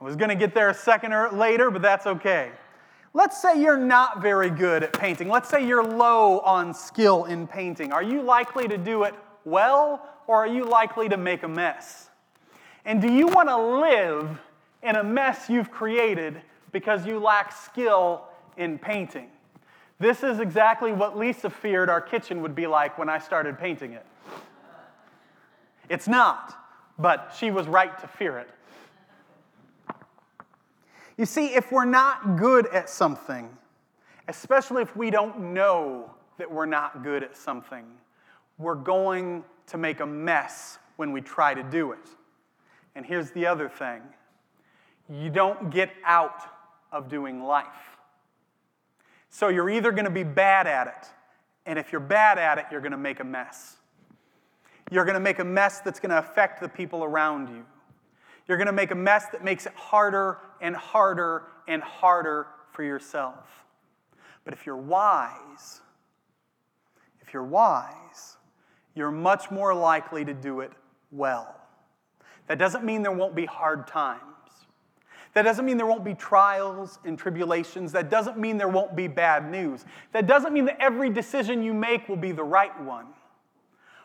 I 0.00 0.04
was 0.04 0.16
going 0.16 0.28
to 0.28 0.34
get 0.34 0.54
there 0.54 0.70
a 0.70 0.74
second 0.74 1.12
or 1.12 1.30
later, 1.30 1.70
but 1.70 1.82
that's 1.82 2.06
okay. 2.06 2.50
Let's 3.14 3.40
say 3.40 3.60
you're 3.60 3.78
not 3.78 4.20
very 4.20 4.50
good 4.50 4.82
at 4.82 4.92
painting. 4.92 5.28
Let's 5.28 5.48
say 5.48 5.66
you're 5.66 5.82
low 5.82 6.40
on 6.40 6.74
skill 6.74 7.24
in 7.24 7.46
painting. 7.46 7.92
Are 7.92 8.02
you 8.02 8.20
likely 8.20 8.68
to 8.68 8.76
do 8.76 9.04
it 9.04 9.14
well 9.46 10.06
or 10.26 10.36
are 10.36 10.46
you 10.46 10.64
likely 10.64 11.08
to 11.08 11.16
make 11.16 11.42
a 11.42 11.48
mess? 11.48 12.10
And 12.84 13.00
do 13.00 13.10
you 13.10 13.26
want 13.26 13.48
to 13.48 13.56
live 13.56 14.38
in 14.82 14.96
a 14.96 15.04
mess 15.04 15.48
you've 15.48 15.70
created 15.70 16.40
because 16.72 17.06
you 17.06 17.18
lack 17.18 17.52
skill 17.52 18.24
in 18.58 18.78
painting? 18.78 19.28
This 19.98 20.22
is 20.22 20.40
exactly 20.40 20.92
what 20.92 21.16
Lisa 21.16 21.48
feared 21.48 21.88
our 21.88 22.00
kitchen 22.00 22.42
would 22.42 22.54
be 22.54 22.66
like 22.66 22.98
when 22.98 23.08
I 23.08 23.18
started 23.18 23.58
painting 23.58 23.92
it. 23.92 24.04
It's 25.88 26.06
not, 26.06 26.54
but 26.98 27.34
she 27.38 27.50
was 27.50 27.66
right 27.66 27.98
to 28.00 28.06
fear 28.06 28.38
it. 28.38 28.48
You 31.16 31.24
see, 31.24 31.54
if 31.54 31.72
we're 31.72 31.86
not 31.86 32.36
good 32.36 32.66
at 32.74 32.90
something, 32.90 33.48
especially 34.28 34.82
if 34.82 34.94
we 34.94 35.10
don't 35.10 35.54
know 35.54 36.10
that 36.36 36.50
we're 36.50 36.66
not 36.66 37.02
good 37.02 37.22
at 37.22 37.34
something, 37.36 37.86
we're 38.58 38.74
going 38.74 39.44
to 39.68 39.78
make 39.78 40.00
a 40.00 40.06
mess 40.06 40.78
when 40.96 41.12
we 41.12 41.22
try 41.22 41.54
to 41.54 41.62
do 41.62 41.92
it. 41.92 42.08
And 42.94 43.06
here's 43.06 43.30
the 43.30 43.46
other 43.46 43.68
thing 43.68 44.02
you 45.08 45.30
don't 45.30 45.70
get 45.70 45.90
out 46.04 46.42
of 46.92 47.08
doing 47.08 47.42
life. 47.42 47.95
So 49.36 49.48
you're 49.48 49.68
either 49.68 49.92
going 49.92 50.06
to 50.06 50.10
be 50.10 50.22
bad 50.22 50.66
at 50.66 50.86
it, 50.86 51.10
and 51.66 51.78
if 51.78 51.92
you're 51.92 52.00
bad 52.00 52.38
at 52.38 52.56
it, 52.56 52.64
you're 52.72 52.80
going 52.80 52.92
to 52.92 52.96
make 52.96 53.20
a 53.20 53.24
mess. 53.24 53.76
You're 54.90 55.04
going 55.04 55.12
to 55.12 55.20
make 55.20 55.40
a 55.40 55.44
mess 55.44 55.80
that's 55.80 56.00
going 56.00 56.08
to 56.08 56.16
affect 56.16 56.58
the 56.58 56.70
people 56.70 57.04
around 57.04 57.50
you. 57.50 57.66
You're 58.48 58.56
going 58.56 58.68
to 58.68 58.72
make 58.72 58.92
a 58.92 58.94
mess 58.94 59.26
that 59.32 59.44
makes 59.44 59.66
it 59.66 59.74
harder 59.74 60.38
and 60.62 60.74
harder 60.74 61.42
and 61.68 61.82
harder 61.82 62.46
for 62.72 62.82
yourself. 62.82 63.66
But 64.46 64.54
if 64.54 64.64
you're 64.64 64.74
wise, 64.74 65.82
if 67.20 67.34
you're 67.34 67.44
wise, 67.44 68.38
you're 68.94 69.10
much 69.10 69.50
more 69.50 69.74
likely 69.74 70.24
to 70.24 70.32
do 70.32 70.60
it 70.60 70.72
well. 71.12 71.60
That 72.46 72.56
doesn't 72.56 72.84
mean 72.84 73.02
there 73.02 73.12
won't 73.12 73.34
be 73.34 73.44
hard 73.44 73.86
times. 73.86 74.22
That 75.36 75.42
doesn't 75.42 75.66
mean 75.66 75.76
there 75.76 75.84
won't 75.84 76.02
be 76.02 76.14
trials 76.14 76.98
and 77.04 77.18
tribulations. 77.18 77.92
That 77.92 78.08
doesn't 78.08 78.38
mean 78.38 78.56
there 78.56 78.70
won't 78.70 78.96
be 78.96 79.06
bad 79.06 79.50
news. 79.50 79.84
That 80.12 80.26
doesn't 80.26 80.54
mean 80.54 80.64
that 80.64 80.78
every 80.80 81.10
decision 81.10 81.62
you 81.62 81.74
make 81.74 82.08
will 82.08 82.16
be 82.16 82.32
the 82.32 82.42
right 82.42 82.72
one. 82.82 83.08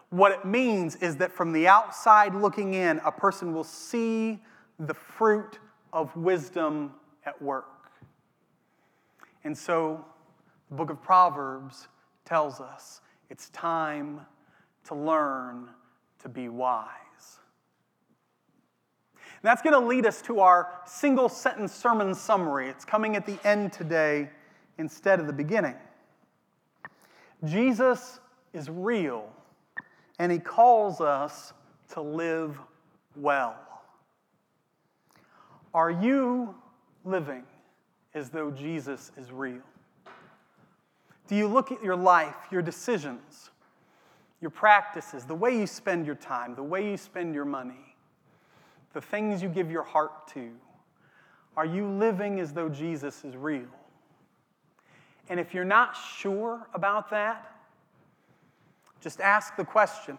What 0.10 0.34
it 0.34 0.44
means 0.44 0.98
is 0.98 1.16
that 1.16 1.32
from 1.32 1.54
the 1.54 1.70
outside 1.70 2.36
looking 2.36 2.74
in, 2.74 3.00
a 3.06 3.14
person 3.14 3.54
will 3.54 3.64
see 3.64 4.44
the 4.78 4.94
fruit 4.94 5.60
of 5.94 6.14
wisdom 6.18 6.92
at 7.26 7.42
work. 7.42 7.92
And 9.46 9.58
so 9.58 10.04
the 10.70 10.76
book 10.76 10.90
of 10.90 11.02
Proverbs 11.02 11.88
tells 12.26 12.60
us 12.60 13.00
it's 13.30 13.48
time 13.52 14.20
to 14.88 14.96
learn 14.96 15.70
to 16.24 16.28
be 16.28 16.50
wise. 16.50 17.11
That's 19.42 19.62
going 19.62 19.80
to 19.80 19.88
lead 19.88 20.06
us 20.06 20.22
to 20.24 20.40
our 20.40 20.82
single 20.86 21.28
sentence 21.28 21.74
sermon 21.74 22.14
summary. 22.14 22.70
It's 22.70 22.86
coming 22.86 23.16
at 23.16 23.26
the 23.26 23.40
end 23.44 23.74
today 23.74 24.30
instead 24.78 25.20
of 25.20 25.28
the 25.28 25.34
beginning. 25.34 25.76
Jesus 27.46 28.20
is 28.54 28.70
real 28.70 29.28
and 30.20 30.32
he 30.32 30.38
calls 30.38 31.02
us 31.02 31.54
to 31.94 32.02
live 32.02 32.60
well. 33.16 33.56
Are 35.74 35.90
you 35.90 36.54
living 37.04 37.44
as 38.14 38.30
though 38.30 38.52
Jesus 38.52 39.12
is 39.18 39.32
real? 39.32 39.62
Do 41.28 41.36
you 41.36 41.48
look 41.48 41.72
at 41.72 41.82
your 41.84 41.96
life, 41.96 42.36
your 42.52 42.62
decisions, 42.62 43.50
your 44.42 44.52
practices, 44.52 45.24
the 45.24 45.34
way 45.34 45.58
you 45.58 45.66
spend 45.66 46.06
your 46.06 46.16
time, 46.16 46.56
the 46.56 46.64
way 46.64 46.90
you 46.90 46.98
spend 46.98 47.34
your 47.34 47.46
money, 47.46 47.91
the 48.94 49.02
things 49.02 49.42
you 49.42 49.50
give 49.50 49.72
your 49.72 49.84
heart 49.84 50.28
to? 50.30 50.52
Are 51.58 51.66
you 51.66 51.88
living 51.88 52.40
as 52.40 52.54
though 52.54 52.70
Jesus 52.70 53.24
is 53.24 53.36
real? 53.36 53.68
And 55.30 55.40
if 55.40 55.54
you're 55.54 55.64
not 55.64 55.96
sure 55.96 56.68
about 56.74 57.10
that, 57.12 57.56
just 59.00 59.20
ask 59.20 59.56
the 59.56 59.66
question 59.66 60.18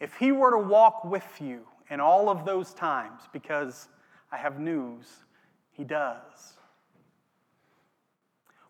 if 0.00 0.14
he 0.16 0.32
were 0.32 0.50
to 0.50 0.58
walk 0.58 1.04
with 1.04 1.40
you 1.40 1.60
in 1.90 2.00
all 2.00 2.28
of 2.28 2.44
those 2.44 2.74
times, 2.74 3.22
because 3.32 3.88
I 4.32 4.36
have 4.36 4.58
news, 4.58 5.06
he 5.70 5.84
does. 5.84 6.54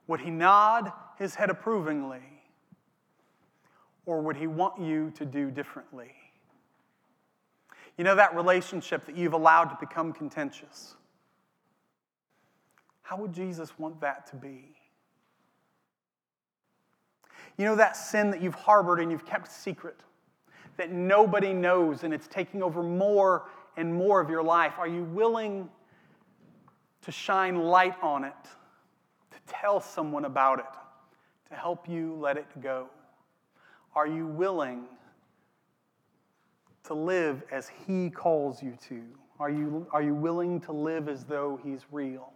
Would 0.07 0.21
he 0.21 0.31
nod 0.31 0.93
his 1.19 1.35
head 1.35 1.51
approvingly? 1.51 2.23
Or 4.07 4.21
would 4.21 4.37
he 4.37 4.47
want 4.47 4.81
you 4.81 5.11
to 5.17 5.25
do 5.25 5.51
differently? 5.51 6.13
You 7.97 8.05
know 8.05 8.17
that 8.17 8.35
relationship 8.35 9.05
that 9.07 9.17
you've 9.17 9.35
allowed 9.35 9.67
to 9.67 9.77
become 9.79 10.13
contentious? 10.13 10.95
How 13.03 13.17
would 13.19 13.33
Jesus 13.33 13.79
want 13.79 14.01
that 14.01 14.27
to 14.29 14.37
be? 14.37 14.75
You 17.57 17.67
know 17.67 17.77
that 17.77 17.97
sin 17.97 18.31
that 18.31 18.43
you've 18.43 18.55
harbored 18.55 18.99
and 18.99 19.13
you've 19.13 19.27
kept 19.27 19.51
secret, 19.51 20.01
that 20.77 20.91
nobody 20.91 21.53
knows, 21.53 22.03
and 22.03 22.13
it's 22.13 22.27
taking 22.27 22.63
over 22.63 22.83
more 22.83 23.49
and 23.77 23.95
more 23.95 24.21
of 24.21 24.29
your 24.29 24.43
life? 24.43 24.75
Are 24.79 24.89
you 24.89 25.05
willing 25.05 25.69
to 27.03 27.13
shine 27.13 27.57
light 27.57 27.95
on 28.03 28.25
it, 28.25 28.33
to 29.31 29.39
tell 29.47 29.81
someone 29.81 30.25
about 30.25 30.59
it, 30.59 31.51
to 31.51 31.55
help 31.55 31.89
you 31.89 32.15
let 32.15 32.37
it 32.37 32.47
go? 32.61 32.89
Are 33.95 34.07
you 34.07 34.27
willing 34.27 34.87
to 36.85 36.95
live 36.95 37.43
as 37.51 37.71
He 37.87 38.11
calls 38.11 38.63
you 38.63 38.77
to? 38.89 39.03
Are 39.41 39.51
you, 39.51 39.87
are 39.93 40.03
you 40.03 40.15
willing 40.15 40.61
to 40.63 40.73
live 40.73 41.09
as 41.09 41.25
though 41.25 41.59
He's 41.63 41.81
real? 41.91 42.33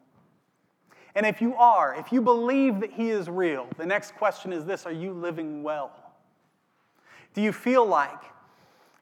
And 1.15 1.27
if 1.27 1.41
you 1.41 1.55
are, 1.57 1.95
if 1.95 2.13
you 2.13 2.21
believe 2.21 2.81
that 2.81 2.93
He 2.93 3.11
is 3.11 3.29
real, 3.29 3.69
the 3.77 3.87
next 3.87 4.15
question 4.15 4.53
is 4.53 4.65
this 4.65 4.87
Are 4.87 4.93
you 4.93 5.13
living 5.13 5.63
well? 5.63 5.93
Do 7.35 7.43
you 7.43 7.53
feel 7.53 7.87
like 7.87 8.23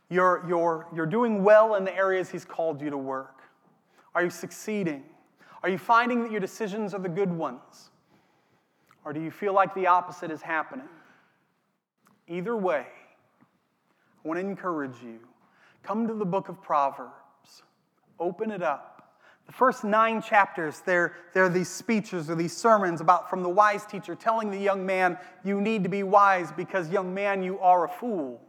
you're, 0.08 0.44
you're, 0.48 0.86
you're 0.94 1.06
doing 1.06 1.42
well 1.42 1.74
in 1.76 1.84
the 1.84 1.94
areas 1.94 2.28
He's 2.28 2.44
called 2.44 2.80
you 2.82 2.90
to 2.90 2.98
work? 2.98 3.42
Are 4.14 4.24
you 4.24 4.30
succeeding? 4.30 5.04
Are 5.62 5.68
you 5.68 5.78
finding 5.78 6.22
that 6.22 6.30
your 6.30 6.40
decisions 6.40 6.94
are 6.94 7.00
the 7.00 7.08
good 7.08 7.30
ones? 7.30 7.90
Or 9.04 9.12
do 9.12 9.20
you 9.20 9.30
feel 9.30 9.52
like 9.52 9.74
the 9.74 9.86
opposite 9.86 10.30
is 10.30 10.42
happening? 10.42 10.88
Either 12.28 12.56
way, 12.56 12.86
I 14.24 14.28
want 14.28 14.40
to 14.40 14.46
encourage 14.46 15.00
you 15.02 15.20
come 15.86 16.08
to 16.08 16.14
the 16.14 16.24
book 16.24 16.48
of 16.48 16.60
Proverbs, 16.60 17.62
open 18.18 18.50
it 18.50 18.62
up. 18.62 18.92
The 19.46 19.52
first 19.52 19.84
nine 19.84 20.20
chapters, 20.20 20.82
there, 20.84 21.14
there 21.32 21.44
are 21.44 21.48
these 21.48 21.68
speeches 21.68 22.28
or 22.28 22.34
these 22.34 22.56
sermons 22.56 23.00
about 23.00 23.30
from 23.30 23.44
the 23.44 23.48
wise 23.48 23.86
teacher 23.86 24.16
telling 24.16 24.50
the 24.50 24.58
young 24.58 24.84
man, 24.84 25.16
You 25.44 25.60
need 25.60 25.84
to 25.84 25.88
be 25.88 26.02
wise 26.02 26.50
because, 26.50 26.90
young 26.90 27.14
man, 27.14 27.44
you 27.44 27.60
are 27.60 27.84
a 27.84 27.88
fool. 27.88 28.40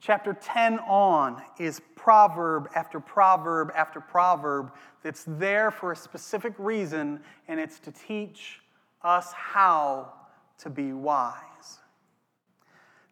Chapter 0.00 0.34
10 0.34 0.80
on 0.80 1.40
is 1.58 1.80
proverb 1.94 2.68
after 2.74 3.00
proverb 3.00 3.72
after 3.74 4.00
proverb 4.00 4.72
that's 5.02 5.24
there 5.26 5.70
for 5.70 5.92
a 5.92 5.96
specific 5.96 6.52
reason, 6.58 7.20
and 7.48 7.58
it's 7.58 7.78
to 7.78 7.92
teach 7.92 8.60
us 9.02 9.32
how 9.32 10.12
to 10.58 10.68
be 10.68 10.92
wise. 10.92 11.78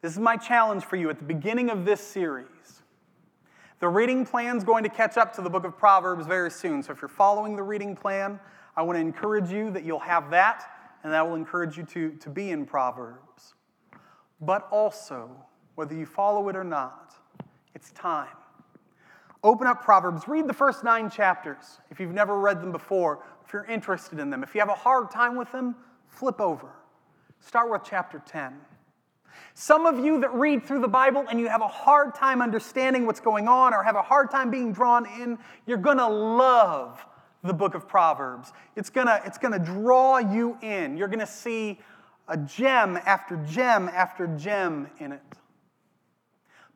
This 0.02 0.12
is 0.12 0.18
my 0.18 0.36
challenge 0.36 0.84
for 0.84 0.96
you 0.96 1.10
at 1.10 1.18
the 1.18 1.24
beginning 1.24 1.68
of 1.68 1.84
this 1.84 2.00
series. 2.00 2.46
The 3.80 3.88
reading 3.88 4.24
plan 4.24 4.56
is 4.56 4.64
going 4.64 4.82
to 4.84 4.90
catch 4.90 5.18
up 5.18 5.34
to 5.34 5.42
the 5.42 5.50
book 5.50 5.64
of 5.64 5.76
Proverbs 5.76 6.26
very 6.26 6.50
soon. 6.50 6.82
So 6.82 6.92
if 6.92 7.02
you're 7.02 7.08
following 7.08 7.54
the 7.54 7.62
reading 7.62 7.94
plan, 7.94 8.40
I 8.76 8.82
want 8.82 8.96
to 8.96 9.00
encourage 9.00 9.50
you 9.50 9.70
that 9.72 9.84
you'll 9.84 9.98
have 9.98 10.30
that, 10.30 10.64
and 11.02 11.12
that 11.12 11.26
will 11.26 11.34
encourage 11.34 11.76
you 11.76 11.84
to, 11.84 12.10
to 12.12 12.30
be 12.30 12.50
in 12.50 12.64
Proverbs. 12.64 13.54
But 14.40 14.68
also, 14.70 15.30
whether 15.74 15.94
you 15.94 16.06
follow 16.06 16.48
it 16.48 16.56
or 16.56 16.64
not, 16.64 17.14
it's 17.74 17.90
time. 17.92 18.28
Open 19.42 19.66
up 19.66 19.82
Proverbs, 19.82 20.28
read 20.28 20.46
the 20.46 20.54
first 20.54 20.84
nine 20.84 21.10
chapters 21.10 21.80
if 21.90 21.98
you've 22.00 22.12
never 22.12 22.38
read 22.38 22.60
them 22.60 22.72
before, 22.72 23.22
if 23.46 23.52
you're 23.52 23.64
interested 23.64 24.18
in 24.18 24.30
them. 24.30 24.42
If 24.42 24.54
you 24.54 24.60
have 24.60 24.68
a 24.68 24.74
hard 24.74 25.10
time 25.10 25.36
with 25.36 25.50
them, 25.52 25.74
flip 26.08 26.40
over. 26.40 26.68
Start 27.40 27.70
with 27.70 27.82
chapter 27.84 28.22
10. 28.26 28.54
Some 29.55 29.87
of 29.87 29.99
you 29.99 30.21
that 30.21 30.33
read 30.33 30.64
through 30.64 30.81
the 30.81 30.88
Bible 30.88 31.25
and 31.29 31.38
you 31.38 31.49
have 31.49 31.61
a 31.61 31.69
hard 31.69 32.14
time 32.14 32.40
understanding 32.40 33.07
what's 33.07 33.21
going 33.21 33.49
on 33.49 33.75
or 33.75 33.83
have 33.83 33.97
a 33.97 34.03
hard 34.03 34.31
time 34.31 34.51
being 34.51 34.73
drawn 34.73 35.07
in, 35.21 35.38
you're 35.66 35.79
going 35.79 35.99
to 35.99 36.09
love 36.09 37.05
the 37.43 37.53
book 37.53 37.75
of 37.75 37.88
Proverbs. 37.88 38.53
It's 38.77 38.90
going 38.90 39.07
to 39.07 39.21
it's 39.25 39.38
going 39.38 39.53
to 39.53 39.59
draw 39.59 40.19
you 40.19 40.59
in. 40.62 40.97
You're 40.97 41.09
going 41.09 41.21
to 41.21 41.27
see 41.27 41.81
a 42.29 42.37
gem 42.37 42.99
after 43.05 43.37
gem 43.49 43.88
after 43.88 44.27
gem 44.27 44.88
in 44.99 45.12
it. 45.12 45.23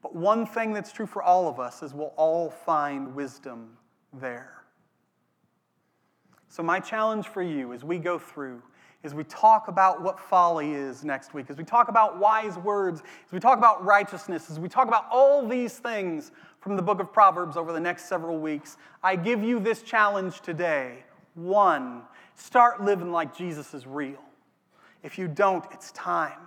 But 0.03 0.15
one 0.15 0.47
thing 0.47 0.73
that's 0.73 0.93
true 0.93 1.07
for 1.07 1.23
all 1.23 1.49
of 1.49 1.59
us 1.59 1.83
is 1.83 1.95
we'll 1.95 2.13
all 2.17 2.51
find 2.51 3.15
wisdom 3.15 3.79
there. 4.13 4.65
So, 6.49 6.63
my 6.63 6.79
challenge 6.79 7.27
for 7.27 7.43
you 7.43 7.73
as 7.73 7.83
we 7.83 7.99
go 7.99 8.19
through 8.19 8.63
as 9.05 9.15
we 9.15 9.23
talk 9.25 9.69
about 9.69 10.01
what 10.03 10.19
folly 10.19 10.73
is 10.73 11.05
next 11.05 11.35
week, 11.35 11.47
as 11.51 11.59
we 11.59 11.65
talk 11.65 11.89
about 11.89 12.19
wise 12.19 12.57
words, 12.57 13.03
as 13.27 13.33
we 13.33 13.39
talk 13.39 13.59
about 13.59 13.85
righteousness, 13.85 14.51
as 14.51 14.59
we 14.59 14.69
talk 14.69 14.89
about 14.89 15.07
all 15.13 15.47
these 15.47 15.79
things 15.79 16.33
from 16.59 16.75
the 16.75 16.83
book 16.83 17.01
of 17.01 17.13
Proverbs 17.13 17.59
over 17.59 17.73
the 17.73 17.81
next 17.81 18.07
several 18.07 18.39
weeks, 18.39 18.79
I 19.03 19.17
give 19.17 19.45
you 19.45 19.61
this 19.61 19.83
challenge 19.83 20.41
today. 20.41 21.05
One, 21.35 22.03
start 22.35 22.83
living 22.83 23.13
like 23.13 23.37
Jesus 23.37 23.75
is 23.75 23.87
real. 23.87 24.23
If 25.03 25.19
you 25.19 25.29
don't, 25.29 25.65
it's 25.71 25.93
time. 25.93 26.41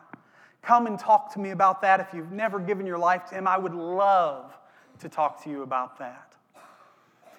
Come 0.63 0.87
and 0.87 0.97
talk 0.97 1.31
to 1.33 1.39
me 1.39 1.51
about 1.51 1.81
that. 1.83 1.99
If 1.99 2.07
you've 2.11 2.31
never 2.31 2.59
given 2.59 2.87
your 2.87 2.97
life 2.97 3.25
to 3.25 3.35
Him, 3.35 3.47
I 3.47 3.59
would 3.59 3.75
love 3.75 4.57
to 4.99 5.07
talk 5.07 5.43
to 5.43 5.49
you 5.51 5.61
about 5.61 5.99
that. 5.99 6.33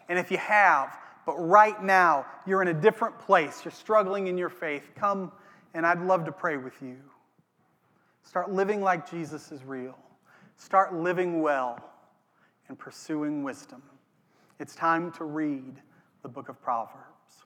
And 0.09 0.17
if 0.17 0.31
you 0.31 0.39
have, 0.39 0.97
but 1.29 1.37
right 1.47 1.85
now 1.85 2.25
you're 2.47 2.62
in 2.62 2.69
a 2.69 2.81
different 2.81 3.19
place, 3.19 3.62
you're 3.62 3.71
struggling 3.71 4.29
in 4.29 4.38
your 4.38 4.49
faith, 4.49 4.93
come 4.95 5.31
and 5.75 5.85
I'd 5.85 6.01
love 6.01 6.25
to 6.25 6.33
pray 6.33 6.57
with 6.57 6.81
you. 6.81 6.97
Start 8.23 8.51
living 8.51 8.81
like 8.81 9.11
Jesus 9.11 9.53
is 9.53 9.62
real. 9.62 9.95
Start 10.57 10.95
living 10.95 11.43
well 11.43 11.85
and 12.69 12.79
pursuing 12.79 13.43
wisdom. 13.43 13.83
It's 14.59 14.75
time 14.75 15.12
to 15.12 15.25
read 15.25 15.83
the 16.23 16.31
book 16.31 16.49
of 16.49 16.62
Proverbs. 16.62 17.45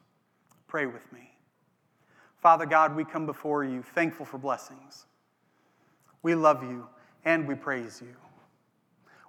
Pray 0.68 0.86
with 0.86 1.12
me. 1.12 1.32
Father 2.40 2.66
God, 2.66 2.94
we 2.94 3.04
come 3.04 3.26
before 3.26 3.64
you 3.64 3.82
thankful 3.82 4.24
for 4.24 4.38
blessings. 4.38 5.06
We 6.22 6.36
love 6.36 6.62
you 6.62 6.86
and 7.24 7.48
we 7.48 7.56
praise 7.56 8.00
you. 8.00 8.14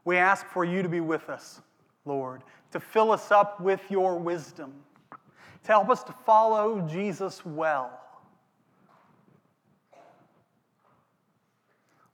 We 0.05 0.17
ask 0.17 0.45
for 0.45 0.63
you 0.63 0.83
to 0.83 0.89
be 0.89 0.99
with 0.99 1.27
us, 1.27 1.59
Lord, 2.05 2.43
to 2.71 2.79
fill 2.79 3.11
us 3.11 3.31
up 3.31 3.59
with 3.59 3.81
your 3.89 4.17
wisdom, 4.17 4.73
to 5.11 5.67
help 5.67 5.89
us 5.89 6.03
to 6.03 6.11
follow 6.11 6.81
Jesus 6.87 7.45
well. 7.45 7.99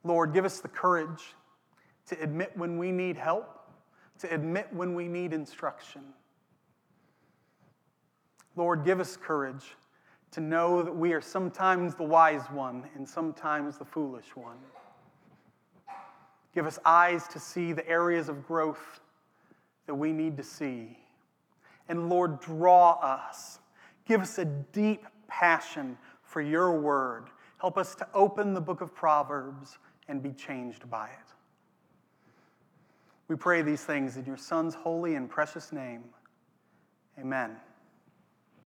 Lord, 0.03 0.33
give 0.33 0.45
us 0.45 0.59
the 0.59 0.67
courage 0.67 1.35
to 2.07 2.21
admit 2.21 2.51
when 2.55 2.77
we 2.77 2.91
need 2.91 3.17
help, 3.17 3.67
to 4.19 4.33
admit 4.33 4.67
when 4.71 4.95
we 4.95 5.07
need 5.07 5.33
instruction. 5.33 6.01
Lord, 8.55 8.83
give 8.83 8.99
us 8.99 9.17
courage 9.17 9.75
to 10.31 10.41
know 10.41 10.83
that 10.83 10.95
we 10.95 11.13
are 11.13 11.21
sometimes 11.21 11.95
the 11.95 12.03
wise 12.03 12.45
one 12.51 12.87
and 12.95 13.07
sometimes 13.07 13.77
the 13.77 13.85
foolish 13.85 14.35
one. 14.35 14.57
Give 16.53 16.65
us 16.65 16.79
eyes 16.85 17.27
to 17.29 17.39
see 17.39 17.73
the 17.73 17.87
areas 17.87 18.29
of 18.29 18.45
growth 18.45 18.99
that 19.89 19.95
we 19.95 20.11
need 20.11 20.37
to 20.37 20.43
see. 20.43 20.95
And 21.87 22.09
Lord, 22.09 22.39
draw 22.41 22.91
us. 23.01 23.57
Give 24.05 24.21
us 24.21 24.37
a 24.37 24.45
deep 24.45 25.03
passion 25.27 25.97
for 26.21 26.41
your 26.41 26.79
word. 26.79 27.31
Help 27.59 27.75
us 27.75 27.95
to 27.95 28.07
open 28.13 28.53
the 28.53 28.61
book 28.61 28.81
of 28.81 28.93
Proverbs 28.93 29.79
and 30.07 30.21
be 30.21 30.31
changed 30.31 30.87
by 30.91 31.07
it. 31.07 31.33
We 33.27 33.35
pray 33.35 33.63
these 33.63 33.83
things 33.83 34.15
in 34.15 34.25
your 34.25 34.37
Son's 34.37 34.75
holy 34.75 35.15
and 35.15 35.27
precious 35.27 35.71
name. 35.71 36.03
Amen. 37.19 37.55